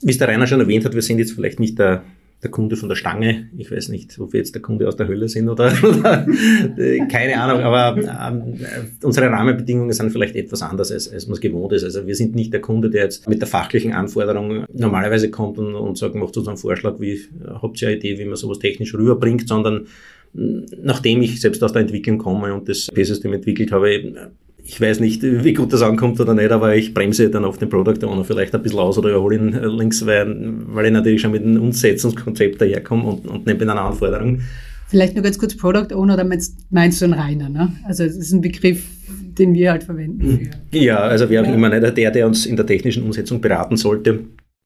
Wie 0.01 0.11
es 0.11 0.17
der 0.17 0.29
Rainer 0.29 0.47
schon 0.47 0.61
erwähnt 0.61 0.87
hat, 0.87 0.95
wir 0.95 1.03
sind 1.03 1.19
jetzt 1.19 1.33
vielleicht 1.33 1.61
nicht 1.61 1.79
der 1.79 2.05
der 2.43 2.51
Kunde 2.51 2.77
von 2.77 2.89
der 2.89 2.97
Stange. 2.97 3.49
Ich 3.57 3.71
weiß 3.71 3.89
nicht, 3.89 4.19
ob 4.21 4.33
wir 4.33 4.39
jetzt 4.39 4.55
der 4.55 4.63
Kunde 4.63 4.87
aus 4.87 4.97
der 4.97 5.09
Hölle 5.09 5.29
sind 5.29 5.49
oder, 5.49 5.73
oder 5.83 6.27
keine 7.11 7.41
Ahnung, 7.41 7.63
aber 7.63 7.97
ähm, 7.99 8.61
unsere 9.03 9.29
Rahmenbedingungen 9.29 9.93
sind 9.93 10.11
vielleicht 10.11 10.37
etwas 10.37 10.63
anders, 10.63 10.93
als, 10.93 11.13
als 11.13 11.27
man 11.27 11.35
es 11.35 11.41
gewohnt 11.41 11.73
ist. 11.73 11.83
Also 11.83 12.07
wir 12.07 12.15
sind 12.15 12.37
nicht 12.37 12.53
der 12.53 12.61
Kunde, 12.61 12.91
der 12.91 13.05
jetzt 13.05 13.29
mit 13.29 13.41
der 13.41 13.49
fachlichen 13.49 13.93
Anforderung 13.93 14.67
normalerweise 14.73 15.31
kommt 15.31 15.59
und, 15.59 15.75
und 15.75 15.99
sagt, 15.99 16.15
macht 16.15 16.37
uns 16.37 16.47
einen 16.47 16.57
Vorschlag, 16.57 17.01
wie 17.01 17.21
habt 17.61 17.83
ihr 17.83 17.89
eine 17.89 17.97
Idee, 17.97 18.19
wie 18.19 18.25
man 18.25 18.37
sowas 18.37 18.61
technisch 18.61 18.95
rüberbringt, 18.95 19.49
sondern 19.49 19.87
nachdem 20.33 21.23
ich 21.23 21.41
selbst 21.41 21.63
aus 21.65 21.73
der 21.73 21.83
Entwicklung 21.83 22.19
komme 22.19 22.55
und 22.55 22.69
das 22.69 22.87
P-System 22.87 23.33
entwickelt 23.33 23.73
habe, 23.73 24.31
ich 24.69 24.79
weiß 24.79 25.01
nicht, 25.01 25.23
wie 25.23 25.55
gut 25.55 25.73
das 25.73 25.81
ankommt 25.81 26.21
oder 26.21 26.35
nicht, 26.35 26.51
aber 26.51 26.77
ich 26.77 26.93
bremse 26.93 27.31
dann 27.31 27.47
auf 27.47 27.57
den 27.57 27.71
Product 27.71 28.05
Owner 28.05 28.23
vielleicht 28.23 28.55
ein 28.55 28.63
bisschen 28.63 28.79
aus 28.79 28.99
oder 28.99 29.09
überhole 29.09 29.37
ihn 29.37 29.53
links, 29.79 30.05
weil, 30.05 30.27
weil 30.67 30.87
ich 30.87 30.93
natürlich 30.93 31.23
schon 31.23 31.31
mit 31.31 31.43
einem 31.43 31.63
Umsetzungskonzept 31.63 32.61
daherkomme 32.61 33.05
und, 33.05 33.27
und 33.27 33.47
nicht 33.47 33.59
mit 33.59 33.67
einer 33.67 33.81
Anforderung. 33.81 34.43
Vielleicht 34.89 35.15
nur 35.15 35.25
ganz 35.25 35.39
kurz 35.39 35.57
Product 35.57 35.95
Owner, 35.95 36.19
da 36.19 36.25
meinst, 36.25 36.59
meinst 36.71 37.01
du 37.01 37.07
einen 37.07 37.15
Reiner, 37.15 37.49
ne? 37.49 37.73
Also 37.87 38.05
es 38.05 38.15
ist 38.19 38.33
ein 38.33 38.43
Begriff, 38.43 38.85
den 39.39 39.55
wir 39.55 39.71
halt 39.71 39.85
verwenden. 39.85 40.51
Ja, 40.71 40.99
also 40.99 41.31
wer 41.31 41.41
auch 41.41 41.47
ja. 41.47 41.55
immer, 41.55 41.71
nicht 41.71 41.97
der, 41.97 42.11
der 42.11 42.27
uns 42.27 42.45
in 42.45 42.57
der 42.57 42.67
technischen 42.67 43.05
Umsetzung 43.05 43.41
beraten 43.41 43.79
sollte. 43.79 44.21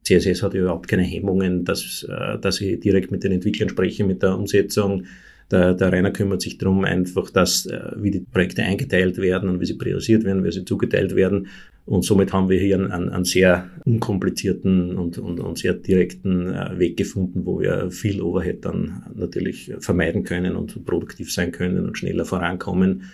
CSS 0.04 0.42
hat 0.42 0.54
überhaupt 0.54 0.88
keine 0.88 1.04
Hemmungen, 1.04 1.64
dass, 1.64 2.04
äh, 2.08 2.38
dass 2.40 2.60
ich 2.60 2.80
direkt 2.80 3.12
mit 3.12 3.22
den 3.22 3.30
Entwicklern 3.30 3.68
spreche, 3.68 4.02
mit 4.02 4.20
der 4.24 4.36
Umsetzung 4.36 5.04
der, 5.52 5.74
der 5.74 5.92
Rainer 5.92 6.10
kümmert 6.10 6.42
sich 6.42 6.58
darum 6.58 6.84
einfach, 6.84 7.30
dass, 7.30 7.66
äh, 7.66 7.92
wie 7.96 8.10
die 8.10 8.20
Projekte 8.20 8.62
eingeteilt 8.62 9.18
werden 9.18 9.48
und 9.48 9.60
wie 9.60 9.66
sie 9.66 9.76
priorisiert 9.76 10.24
werden, 10.24 10.44
wie 10.44 10.50
sie 10.50 10.64
zugeteilt 10.64 11.14
werden. 11.14 11.48
Und 11.84 12.04
somit 12.04 12.32
haben 12.32 12.48
wir 12.48 12.58
hier 12.58 12.76
einen, 12.76 13.10
einen 13.10 13.24
sehr 13.24 13.70
unkomplizierten 13.84 14.96
und, 14.96 15.18
und, 15.18 15.40
und 15.40 15.58
sehr 15.58 15.74
direkten 15.74 16.52
äh, 16.52 16.78
Weg 16.78 16.96
gefunden, 16.96 17.44
wo 17.44 17.60
wir 17.60 17.90
viel 17.90 18.22
Overhead 18.22 18.64
dann 18.64 19.04
natürlich 19.14 19.72
vermeiden 19.80 20.24
können 20.24 20.56
und 20.56 20.84
produktiv 20.84 21.32
sein 21.32 21.52
können 21.52 21.84
und 21.84 21.98
schneller 21.98 22.24
vorankommen 22.24 23.04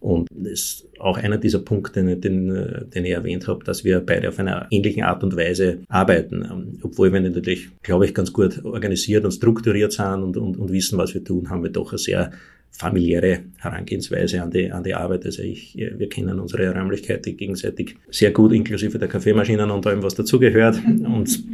und 0.00 0.28
das 0.34 0.52
ist 0.52 0.88
auch 0.98 1.18
einer 1.18 1.36
dieser 1.36 1.58
Punkte, 1.58 2.02
den, 2.16 2.20
den 2.20 3.04
ich 3.04 3.12
erwähnt 3.12 3.46
habe, 3.46 3.62
dass 3.64 3.84
wir 3.84 4.00
beide 4.00 4.30
auf 4.30 4.38
einer 4.38 4.66
ähnlichen 4.70 5.02
Art 5.02 5.22
und 5.22 5.36
Weise 5.36 5.80
arbeiten. 5.88 6.42
Ähm, 6.50 6.78
obwohl 6.82 7.12
wir 7.12 7.20
natürlich, 7.20 7.68
glaube 7.82 8.06
ich, 8.06 8.14
ganz 8.14 8.32
gut 8.32 8.64
organisiert 8.64 9.26
und 9.26 9.32
strukturiert 9.32 9.92
sind 9.92 10.22
und, 10.22 10.36
und, 10.38 10.56
und 10.56 10.72
wissen, 10.72 10.96
was 10.98 11.12
wir 11.12 11.22
tun, 11.22 11.50
haben 11.50 11.62
wir 11.62 11.70
doch 11.70 11.92
eine 11.92 11.98
sehr 11.98 12.32
familiäre 12.70 13.40
Herangehensweise 13.58 14.42
an 14.42 14.50
die, 14.50 14.72
an 14.72 14.82
die 14.82 14.94
Arbeit. 14.94 15.26
Also 15.26 15.42
ich, 15.42 15.76
wir 15.76 16.08
kennen 16.08 16.40
unsere 16.40 16.72
Räumlichkeiten 16.74 17.36
gegenseitig 17.36 17.96
sehr 18.10 18.30
gut, 18.30 18.52
inklusive 18.52 18.98
der 18.98 19.08
Kaffeemaschinen 19.08 19.70
und 19.70 19.86
allem, 19.86 20.02
was 20.02 20.14
dazugehört. 20.14 20.80
Und, 20.86 21.44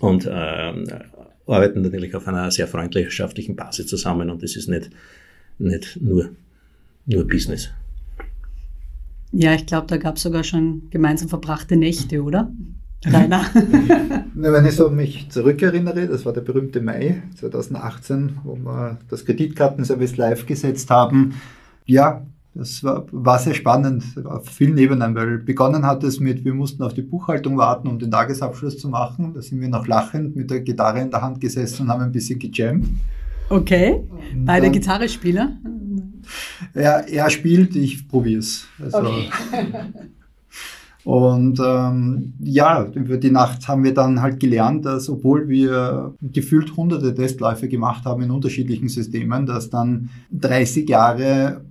und 0.00 0.26
äh, 0.26 0.72
arbeiten 1.46 1.80
natürlich 1.80 2.14
auf 2.14 2.28
einer 2.28 2.50
sehr 2.50 2.66
freundschaftlichen 2.66 3.56
Basis 3.56 3.86
zusammen 3.86 4.28
und 4.28 4.42
das 4.42 4.56
ist 4.56 4.68
nicht, 4.68 4.90
nicht 5.58 5.98
nur 6.00 6.30
nur 7.06 7.26
Business. 7.26 7.70
Ja, 9.32 9.54
ich 9.54 9.66
glaube, 9.66 9.86
da 9.88 9.96
gab 9.96 10.16
es 10.16 10.22
sogar 10.22 10.44
schon 10.44 10.82
gemeinsam 10.90 11.28
verbrachte 11.28 11.76
Nächte, 11.76 12.22
oder? 12.22 12.52
Rainer? 13.04 13.44
Na, 14.34 14.52
wenn 14.52 14.64
ich 14.64 14.76
so 14.76 14.88
mich 14.90 15.28
zurückerinnere, 15.30 16.06
das 16.06 16.24
war 16.24 16.32
der 16.32 16.40
berühmte 16.40 16.80
Mai 16.80 17.22
2018, 17.36 18.38
wo 18.44 18.56
wir 18.56 18.98
das 19.08 19.24
Kreditkartenservice 19.24 20.16
live 20.16 20.46
gesetzt 20.46 20.90
haben. 20.90 21.34
Ja, 21.84 22.24
das 22.54 22.84
war, 22.84 23.06
war 23.10 23.38
sehr 23.40 23.54
spannend 23.54 24.04
auf 24.24 24.48
vielen 24.48 24.78
Ebenen, 24.78 25.14
weil 25.14 25.38
begonnen 25.38 25.84
hat 25.84 26.04
es 26.04 26.20
mit, 26.20 26.44
wir 26.44 26.54
mussten 26.54 26.82
auf 26.84 26.94
die 26.94 27.02
Buchhaltung 27.02 27.58
warten, 27.58 27.88
um 27.88 27.98
den 27.98 28.10
Tagesabschluss 28.10 28.78
zu 28.78 28.88
machen. 28.88 29.34
Da 29.34 29.42
sind 29.42 29.60
wir 29.60 29.68
noch 29.68 29.86
lachend 29.88 30.36
mit 30.36 30.50
der 30.50 30.60
Gitarre 30.60 31.00
in 31.00 31.10
der 31.10 31.20
Hand 31.20 31.40
gesessen 31.40 31.82
und 31.82 31.88
haben 31.88 32.02
ein 32.02 32.12
bisschen 32.12 32.38
gejammt. 32.38 32.86
Okay, 33.50 34.02
beide 34.36 34.70
Gitarrespieler? 34.70 35.56
Ja, 36.74 37.00
er 37.00 37.30
spielt, 37.30 37.76
ich 37.76 38.08
probiere 38.08 38.40
es. 38.40 38.66
Also, 38.80 38.98
okay. 38.98 39.30
Und 41.04 41.60
ähm, 41.62 42.32
ja, 42.40 42.86
über 42.94 43.18
die 43.18 43.30
Nacht 43.30 43.68
haben 43.68 43.84
wir 43.84 43.92
dann 43.92 44.22
halt 44.22 44.40
gelernt, 44.40 44.86
dass 44.86 45.10
obwohl 45.10 45.48
wir 45.48 46.14
gefühlt 46.22 46.76
hunderte 46.76 47.14
Testläufe 47.14 47.68
gemacht 47.68 48.06
haben 48.06 48.22
in 48.22 48.30
unterschiedlichen 48.30 48.88
Systemen, 48.88 49.44
dass 49.44 49.68
dann 49.68 50.08
30 50.32 50.88
Jahre 50.88 51.62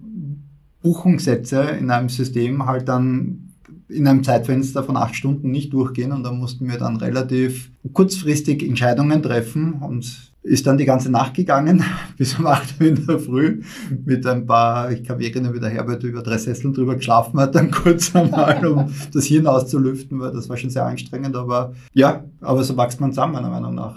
Buchungssätze 0.84 1.62
in 1.80 1.90
einem 1.90 2.10
System 2.10 2.68
halt 2.68 2.88
dann 2.88 3.54
in 3.90 4.08
einem 4.08 4.24
Zeitfenster 4.24 4.84
von 4.84 4.98
acht 4.98 5.16
Stunden 5.16 5.50
nicht 5.50 5.74
durchgehen 5.74 6.12
und 6.12 6.24
da 6.24 6.32
mussten 6.32 6.68
wir 6.68 6.78
dann 6.78 6.98
relativ 6.98 7.72
kurzfristig 7.92 8.64
Entscheidungen 8.64 9.24
treffen 9.24 9.74
und 9.74 10.33
ist 10.44 10.68
dann 10.68 10.78
die 10.78 10.86
ganze 10.86 11.10
Nacht 11.10 11.34
gegangen, 11.34 11.84
bis 12.18 12.38
um 12.38 12.46
8 12.46 12.82
Uhr 12.82 12.88
in 12.88 13.08
der 13.08 13.20
Früh, 13.20 13.62
mit 14.06 14.26
ein 14.26 14.46
paar, 14.46 14.92
ich 14.92 15.04
glaube, 15.04 15.24
ich 15.24 15.32
erinnere, 15.32 15.56
wie 15.56 15.60
der 15.60 15.70
Herbert 15.70 16.04
über 16.04 16.22
drei 16.22 16.38
Sesseln 16.38 16.74
drüber 16.74 16.96
geschlafen 16.96 17.40
hat, 17.40 17.56
dann 17.56 17.72
kurz 17.72 18.16
einmal, 18.16 18.66
um 18.66 18.94
das 19.14 19.26
Hirn 19.26 19.48
auszulüften, 19.48 20.20
weil 20.20 20.34
das 20.34 20.50
war 20.50 20.58
schon 20.58 20.70
sehr 20.70 20.86
anstrengend, 20.86 21.36
aber 21.36 21.74
ja, 21.94 22.26
aber 22.42 22.64
so 22.64 22.78
wächst 22.78 23.00
man 23.00 23.12
zusammen, 23.12 23.34
meiner 23.34 23.50
Meinung 23.50 23.74
nach. 23.74 23.96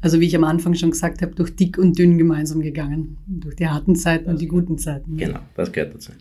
Also 0.00 0.20
wie 0.20 0.26
ich 0.26 0.36
am 0.36 0.44
Anfang 0.44 0.74
schon 0.74 0.90
gesagt 0.90 1.22
habe, 1.22 1.34
durch 1.34 1.56
dick 1.56 1.78
und 1.78 1.98
dünn 1.98 2.18
gemeinsam 2.18 2.60
gegangen, 2.60 3.18
durch 3.26 3.56
die 3.56 3.66
harten 3.66 3.96
Zeiten 3.96 4.28
und 4.30 4.40
die 4.40 4.46
guten 4.46 4.78
Zeiten. 4.78 5.16
Genau, 5.16 5.40
das 5.54 5.72
gehört 5.72 5.94
dazu. 5.94 6.12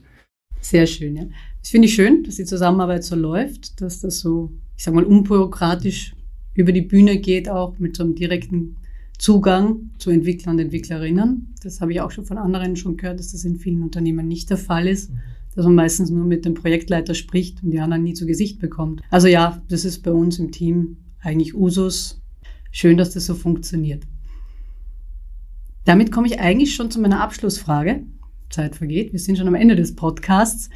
Sehr 0.62 0.88
schön, 0.88 1.16
ja. 1.16 1.24
Das 1.62 1.70
finde 1.70 1.88
ich 1.88 1.94
schön, 1.94 2.24
dass 2.24 2.36
die 2.36 2.46
Zusammenarbeit 2.46 3.04
so 3.04 3.16
läuft, 3.16 3.80
dass 3.82 4.00
das 4.02 4.20
so, 4.20 4.52
ich 4.76 4.84
sag 4.84 4.94
mal, 4.94 5.04
unbürokratisch 5.04 6.16
über 6.56 6.72
die 6.72 6.82
Bühne 6.82 7.20
geht, 7.20 7.50
auch 7.50 7.78
mit 7.78 7.96
so 7.96 8.04
einem 8.04 8.16
direkten 8.16 8.78
Zugang 9.18 9.90
zu 9.98 10.12
Entwicklern 10.12 10.56
und 10.56 10.62
Entwicklerinnen. 10.62 11.54
Das 11.64 11.82
habe 11.82 11.92
ich 11.92 12.02
auch 12.02 12.12
schon 12.12 12.26
von 12.26 12.38
anderen 12.38 12.76
schon 12.76 12.98
gehört, 12.98 13.20
dass 13.20 13.32
das 13.32 13.46
in 13.46 13.58
vielen 13.58 13.82
Unternehmen 13.82 14.28
nicht 14.28 14.50
der 14.50 14.58
Fall 14.58 14.88
ist, 14.88 15.12
dass 15.56 15.66
man 15.66 15.76
meistens 15.76 16.10
nur 16.10 16.26
mit 16.26 16.46
dem 16.46 16.54
Projektleiter 16.54 17.16
spricht 17.16 17.64
und 17.64 17.72
die 17.72 17.80
anderen 17.80 18.04
nie 18.04 18.14
zu 18.14 18.28
Gesicht 18.28 18.60
bekommt. 18.60 19.02
Also 19.10 19.28
ja, 19.28 19.62
das 19.70 19.86
ist 19.86 20.04
bei 20.04 20.12
uns 20.12 20.38
im 20.38 20.52
Team 20.52 20.98
eigentlich 21.20 21.56
Usus. 21.56 22.22
Schön, 22.72 22.98
dass 22.98 23.12
das 23.12 23.26
so 23.26 23.34
funktioniert. 23.34 24.04
Damit 25.84 26.12
komme 26.12 26.28
ich 26.28 26.40
eigentlich 26.40 26.76
schon 26.76 26.92
zu 26.92 27.00
meiner 27.00 27.22
Abschlussfrage. 27.22 28.04
Zeit 28.50 28.76
vergeht, 28.76 29.14
wir 29.14 29.20
sind 29.20 29.38
schon 29.38 29.48
am 29.48 29.56
Ende 29.56 29.76
des 29.76 29.96
Podcasts. 29.96 30.70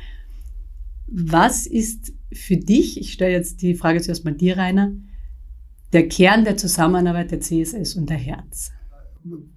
Was 1.07 1.65
ist 1.67 2.13
für 2.33 2.57
dich, 2.57 2.99
ich 2.99 3.13
stelle 3.13 3.33
jetzt 3.33 3.61
die 3.61 3.75
Frage 3.75 4.01
zuerst 4.01 4.25
mal 4.25 4.33
dir, 4.33 4.57
Rainer, 4.57 4.93
der 5.93 6.07
Kern 6.07 6.43
der 6.43 6.57
Zusammenarbeit 6.57 7.31
der 7.31 7.41
CSS 7.41 7.95
und 7.95 8.09
der 8.09 8.17
Herz? 8.17 8.71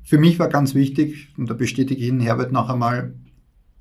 Für 0.02 0.18
mich 0.18 0.38
war 0.38 0.48
ganz 0.48 0.74
wichtig, 0.74 1.28
und 1.38 1.48
da 1.48 1.54
bestätige 1.54 2.00
ich 2.00 2.08
Ihnen 2.08 2.20
Herbert 2.20 2.52
noch 2.52 2.68
einmal, 2.68 3.14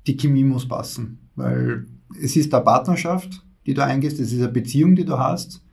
die 0.06 0.16
Chemie 0.16 0.44
muss 0.44 0.66
passen, 0.66 1.18
weil 1.34 1.86
es 2.20 2.36
ist 2.36 2.54
eine 2.54 2.64
Partnerschaft, 2.64 3.44
die 3.66 3.74
du 3.74 3.84
eingehst, 3.84 4.20
es 4.20 4.32
ist 4.32 4.38
eine 4.38 4.48
Beziehung, 4.48 4.96
die 4.96 5.04
du 5.04 5.18
hast 5.18 5.64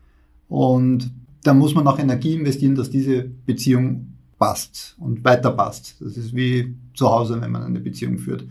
und 0.48 1.12
da 1.44 1.54
muss 1.54 1.74
man 1.74 1.88
auch 1.88 2.00
Energie 2.00 2.36
investieren, 2.36 2.76
dass 2.76 2.90
diese 2.90 3.24
Beziehung 3.24 4.14
passt 4.38 4.96
und 5.00 5.24
weiter 5.24 5.52
passt. 5.52 5.96
Das 6.02 6.18
ist 6.18 6.36
wie 6.36 6.76
zu 6.94 7.10
Hause, 7.10 7.42
wenn 7.42 7.52
man 7.52 7.64
eine 7.64 7.80
Beziehung 7.80 8.18
führt. 8.18 8.46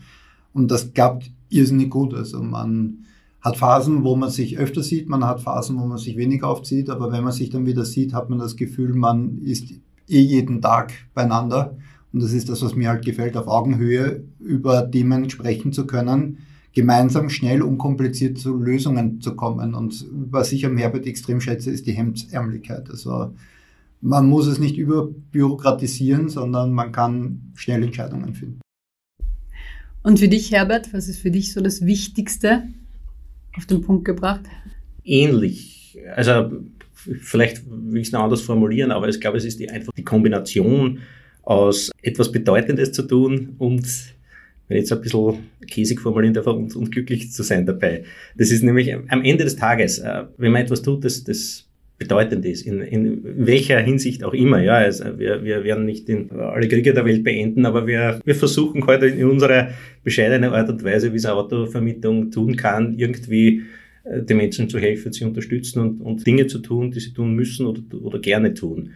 Und 0.52 0.70
das 0.70 0.92
klappt 0.92 1.30
irrsinnig 1.48 1.90
gut. 1.90 2.14
Also 2.14 2.42
man 2.42 3.04
hat 3.40 3.56
Phasen, 3.56 4.04
wo 4.04 4.16
man 4.16 4.30
sich 4.30 4.58
öfter 4.58 4.82
sieht, 4.82 5.08
man 5.08 5.24
hat 5.24 5.40
Phasen, 5.40 5.78
wo 5.80 5.86
man 5.86 5.98
sich 5.98 6.16
weniger 6.16 6.50
oft 6.50 6.66
sieht, 6.66 6.90
aber 6.90 7.10
wenn 7.10 7.24
man 7.24 7.32
sich 7.32 7.50
dann 7.50 7.66
wieder 7.66 7.84
sieht, 7.84 8.12
hat 8.12 8.28
man 8.28 8.38
das 8.38 8.56
Gefühl, 8.56 8.94
man 8.94 9.38
ist 9.38 9.70
eh 10.08 10.20
jeden 10.20 10.60
Tag 10.60 10.92
beieinander. 11.14 11.76
Und 12.12 12.22
das 12.22 12.32
ist 12.32 12.48
das, 12.48 12.62
was 12.62 12.74
mir 12.74 12.88
halt 12.88 13.04
gefällt, 13.04 13.36
auf 13.36 13.46
Augenhöhe 13.46 14.24
über 14.40 14.90
Themen 14.90 15.30
sprechen 15.30 15.72
zu 15.72 15.86
können, 15.86 16.38
gemeinsam 16.72 17.30
schnell, 17.30 17.62
unkompliziert 17.62 18.36
zu 18.36 18.56
Lösungen 18.56 19.20
zu 19.20 19.36
kommen. 19.36 19.74
Und 19.74 20.06
was 20.10 20.52
ich 20.52 20.66
am 20.66 20.76
Herbert 20.76 21.06
extrem 21.06 21.40
schätze, 21.40 21.70
ist 21.70 21.86
die 21.86 21.92
Hemdsärmlichkeit. 21.92 22.90
Also 22.90 23.32
man 24.00 24.28
muss 24.28 24.46
es 24.46 24.58
nicht 24.58 24.76
überbürokratisieren, 24.76 26.28
sondern 26.28 26.72
man 26.72 26.92
kann 26.92 27.52
schnell 27.54 27.82
Entscheidungen 27.82 28.34
finden. 28.34 28.60
Und 30.02 30.18
für 30.18 30.28
dich, 30.28 30.50
Herbert, 30.50 30.92
was 30.92 31.08
ist 31.08 31.20
für 31.20 31.30
dich 31.30 31.52
so 31.52 31.60
das 31.60 31.84
Wichtigste 31.84 32.64
auf 33.56 33.66
den 33.66 33.80
Punkt 33.80 34.04
gebracht? 34.04 34.42
Ähnlich. 35.04 35.98
Also 36.14 36.50
vielleicht 36.94 37.62
will 37.66 38.00
ich 38.00 38.08
es 38.08 38.12
noch 38.12 38.22
anders 38.22 38.42
formulieren, 38.42 38.90
aber 38.90 39.08
ich 39.08 39.20
glaube, 39.20 39.38
es 39.38 39.44
ist 39.44 39.58
die, 39.58 39.70
einfach 39.70 39.92
die 39.92 40.04
Kombination 40.04 41.00
aus 41.42 41.90
etwas 42.02 42.30
Bedeutendes 42.30 42.92
zu 42.92 43.02
tun 43.02 43.54
und 43.58 43.86
wenn 44.68 44.76
ich 44.76 44.82
jetzt 44.82 44.92
ein 44.92 45.00
bisschen 45.00 45.38
käsig 45.66 46.00
formulieren 46.00 46.34
darf, 46.34 46.46
und, 46.46 46.76
und 46.76 46.92
glücklich 46.92 47.32
zu 47.32 47.42
sein 47.42 47.66
dabei. 47.66 48.04
Das 48.36 48.52
ist 48.52 48.62
nämlich 48.62 48.94
am 48.94 49.24
Ende 49.24 49.42
des 49.42 49.56
Tages, 49.56 49.98
äh, 49.98 50.24
wenn 50.36 50.52
man 50.52 50.62
etwas 50.62 50.82
tut, 50.82 51.04
das, 51.04 51.24
das 51.24 51.68
bedeutend 52.00 52.46
ist, 52.46 52.66
in, 52.66 52.80
in 52.80 53.20
welcher 53.46 53.78
Hinsicht 53.78 54.24
auch 54.24 54.32
immer. 54.32 54.60
Ja, 54.62 54.76
also 54.76 55.18
wir, 55.18 55.44
wir 55.44 55.62
werden 55.64 55.84
nicht 55.84 56.08
in 56.08 56.30
alle 56.32 56.66
Kriege 56.66 56.94
der 56.94 57.04
Welt 57.04 57.22
beenden, 57.22 57.66
aber 57.66 57.86
wir, 57.86 58.20
wir 58.24 58.34
versuchen 58.34 58.86
heute 58.86 59.06
in 59.06 59.28
unserer 59.28 59.68
bescheidenen 60.02 60.50
Art 60.54 60.70
und 60.70 60.82
Weise, 60.82 61.12
wie 61.12 61.18
es 61.18 61.26
eine 61.26 61.34
Autovermietung 61.34 62.30
tun 62.30 62.56
kann, 62.56 62.94
irgendwie 62.98 63.64
äh, 64.04 64.22
den 64.22 64.38
Menschen 64.38 64.70
zu 64.70 64.78
helfen, 64.78 65.12
sie 65.12 65.26
unterstützen 65.26 65.80
und, 65.80 66.00
und 66.00 66.26
Dinge 66.26 66.46
zu 66.46 66.60
tun, 66.60 66.90
die 66.90 67.00
sie 67.00 67.12
tun 67.12 67.34
müssen 67.34 67.66
oder, 67.66 67.82
oder 68.02 68.18
gerne 68.18 68.54
tun. 68.54 68.92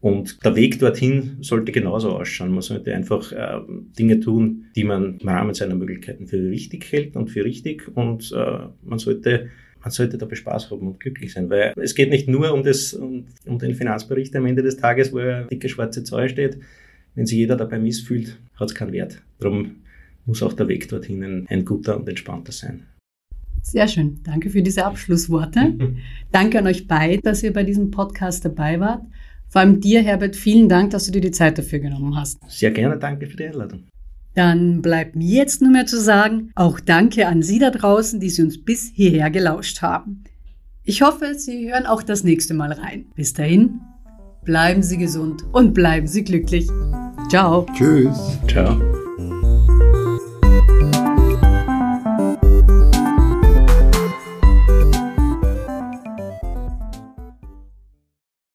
Und 0.00 0.44
der 0.44 0.56
Weg 0.56 0.80
dorthin 0.80 1.36
sollte 1.42 1.70
genauso 1.70 2.10
ausschauen. 2.10 2.50
Man 2.50 2.62
sollte 2.62 2.92
einfach 2.92 3.30
äh, 3.30 3.60
Dinge 3.96 4.18
tun, 4.18 4.64
die 4.74 4.82
man 4.82 5.18
im 5.20 5.28
Rahmen 5.28 5.54
seiner 5.54 5.76
Möglichkeiten 5.76 6.26
für 6.26 6.50
wichtig 6.50 6.90
hält 6.90 7.14
und 7.14 7.30
für 7.30 7.44
richtig. 7.44 7.86
Und 7.94 8.32
äh, 8.32 8.58
man 8.82 8.98
sollte 8.98 9.50
man 9.80 9.90
sollte 9.90 10.18
dabei 10.18 10.34
Spaß 10.34 10.70
haben 10.70 10.86
und 10.86 11.00
glücklich 11.00 11.32
sein, 11.32 11.48
weil 11.50 11.72
es 11.76 11.94
geht 11.94 12.10
nicht 12.10 12.28
nur 12.28 12.52
um, 12.52 12.62
das, 12.62 12.92
um, 12.92 13.26
um 13.46 13.58
den 13.58 13.74
Finanzbericht 13.74 14.34
am 14.36 14.46
Ende 14.46 14.62
des 14.62 14.76
Tages, 14.76 15.12
wo 15.12 15.18
eine 15.18 15.46
dicke 15.46 15.68
schwarze 15.68 16.04
Zahl 16.04 16.28
steht. 16.28 16.58
Wenn 17.14 17.26
sich 17.26 17.38
jeder 17.38 17.56
dabei 17.56 17.78
missfühlt, 17.78 18.38
hat 18.56 18.68
es 18.68 18.74
keinen 18.74 18.92
Wert. 18.92 19.22
Darum 19.40 19.76
muss 20.26 20.42
auch 20.42 20.52
der 20.52 20.68
Weg 20.68 20.88
dorthin 20.88 21.24
ein, 21.24 21.46
ein 21.48 21.64
guter 21.64 21.96
und 21.96 22.08
entspannter 22.08 22.52
sein. 22.52 22.86
Sehr 23.62 23.88
schön. 23.88 24.20
Danke 24.22 24.50
für 24.50 24.62
diese 24.62 24.84
Abschlussworte. 24.84 25.74
Danke 26.32 26.58
an 26.58 26.66
euch 26.66 26.86
beide, 26.86 27.20
dass 27.22 27.42
ihr 27.42 27.52
bei 27.52 27.64
diesem 27.64 27.90
Podcast 27.90 28.44
dabei 28.44 28.80
wart. 28.80 29.02
Vor 29.48 29.60
allem 29.60 29.80
dir, 29.80 30.02
Herbert, 30.02 30.36
vielen 30.36 30.68
Dank, 30.68 30.90
dass 30.90 31.06
du 31.06 31.12
dir 31.12 31.20
die 31.20 31.32
Zeit 31.32 31.58
dafür 31.58 31.80
genommen 31.80 32.16
hast. 32.16 32.38
Sehr 32.48 32.70
gerne, 32.70 32.96
danke 32.96 33.26
für 33.26 33.36
die 33.36 33.46
Einladung. 33.46 33.82
Dann 34.34 34.80
bleibt 34.80 35.16
mir 35.16 35.26
jetzt 35.26 35.60
nur 35.60 35.70
mehr 35.70 35.86
zu 35.86 36.00
sagen, 36.00 36.50
auch 36.54 36.80
danke 36.80 37.26
an 37.26 37.42
Sie 37.42 37.58
da 37.58 37.70
draußen, 37.70 38.20
die 38.20 38.30
Sie 38.30 38.42
uns 38.42 38.62
bis 38.62 38.90
hierher 38.94 39.30
gelauscht 39.30 39.82
haben. 39.82 40.24
Ich 40.84 41.02
hoffe, 41.02 41.34
Sie 41.34 41.70
hören 41.70 41.86
auch 41.86 42.02
das 42.02 42.24
nächste 42.24 42.54
Mal 42.54 42.72
rein. 42.72 43.06
Bis 43.14 43.34
dahin, 43.34 43.80
bleiben 44.44 44.82
Sie 44.82 44.98
gesund 44.98 45.44
und 45.52 45.74
bleiben 45.74 46.06
Sie 46.06 46.24
glücklich. 46.24 46.68
Ciao. 47.28 47.66
Tschüss. 47.76 48.38
Ciao. 48.48 48.99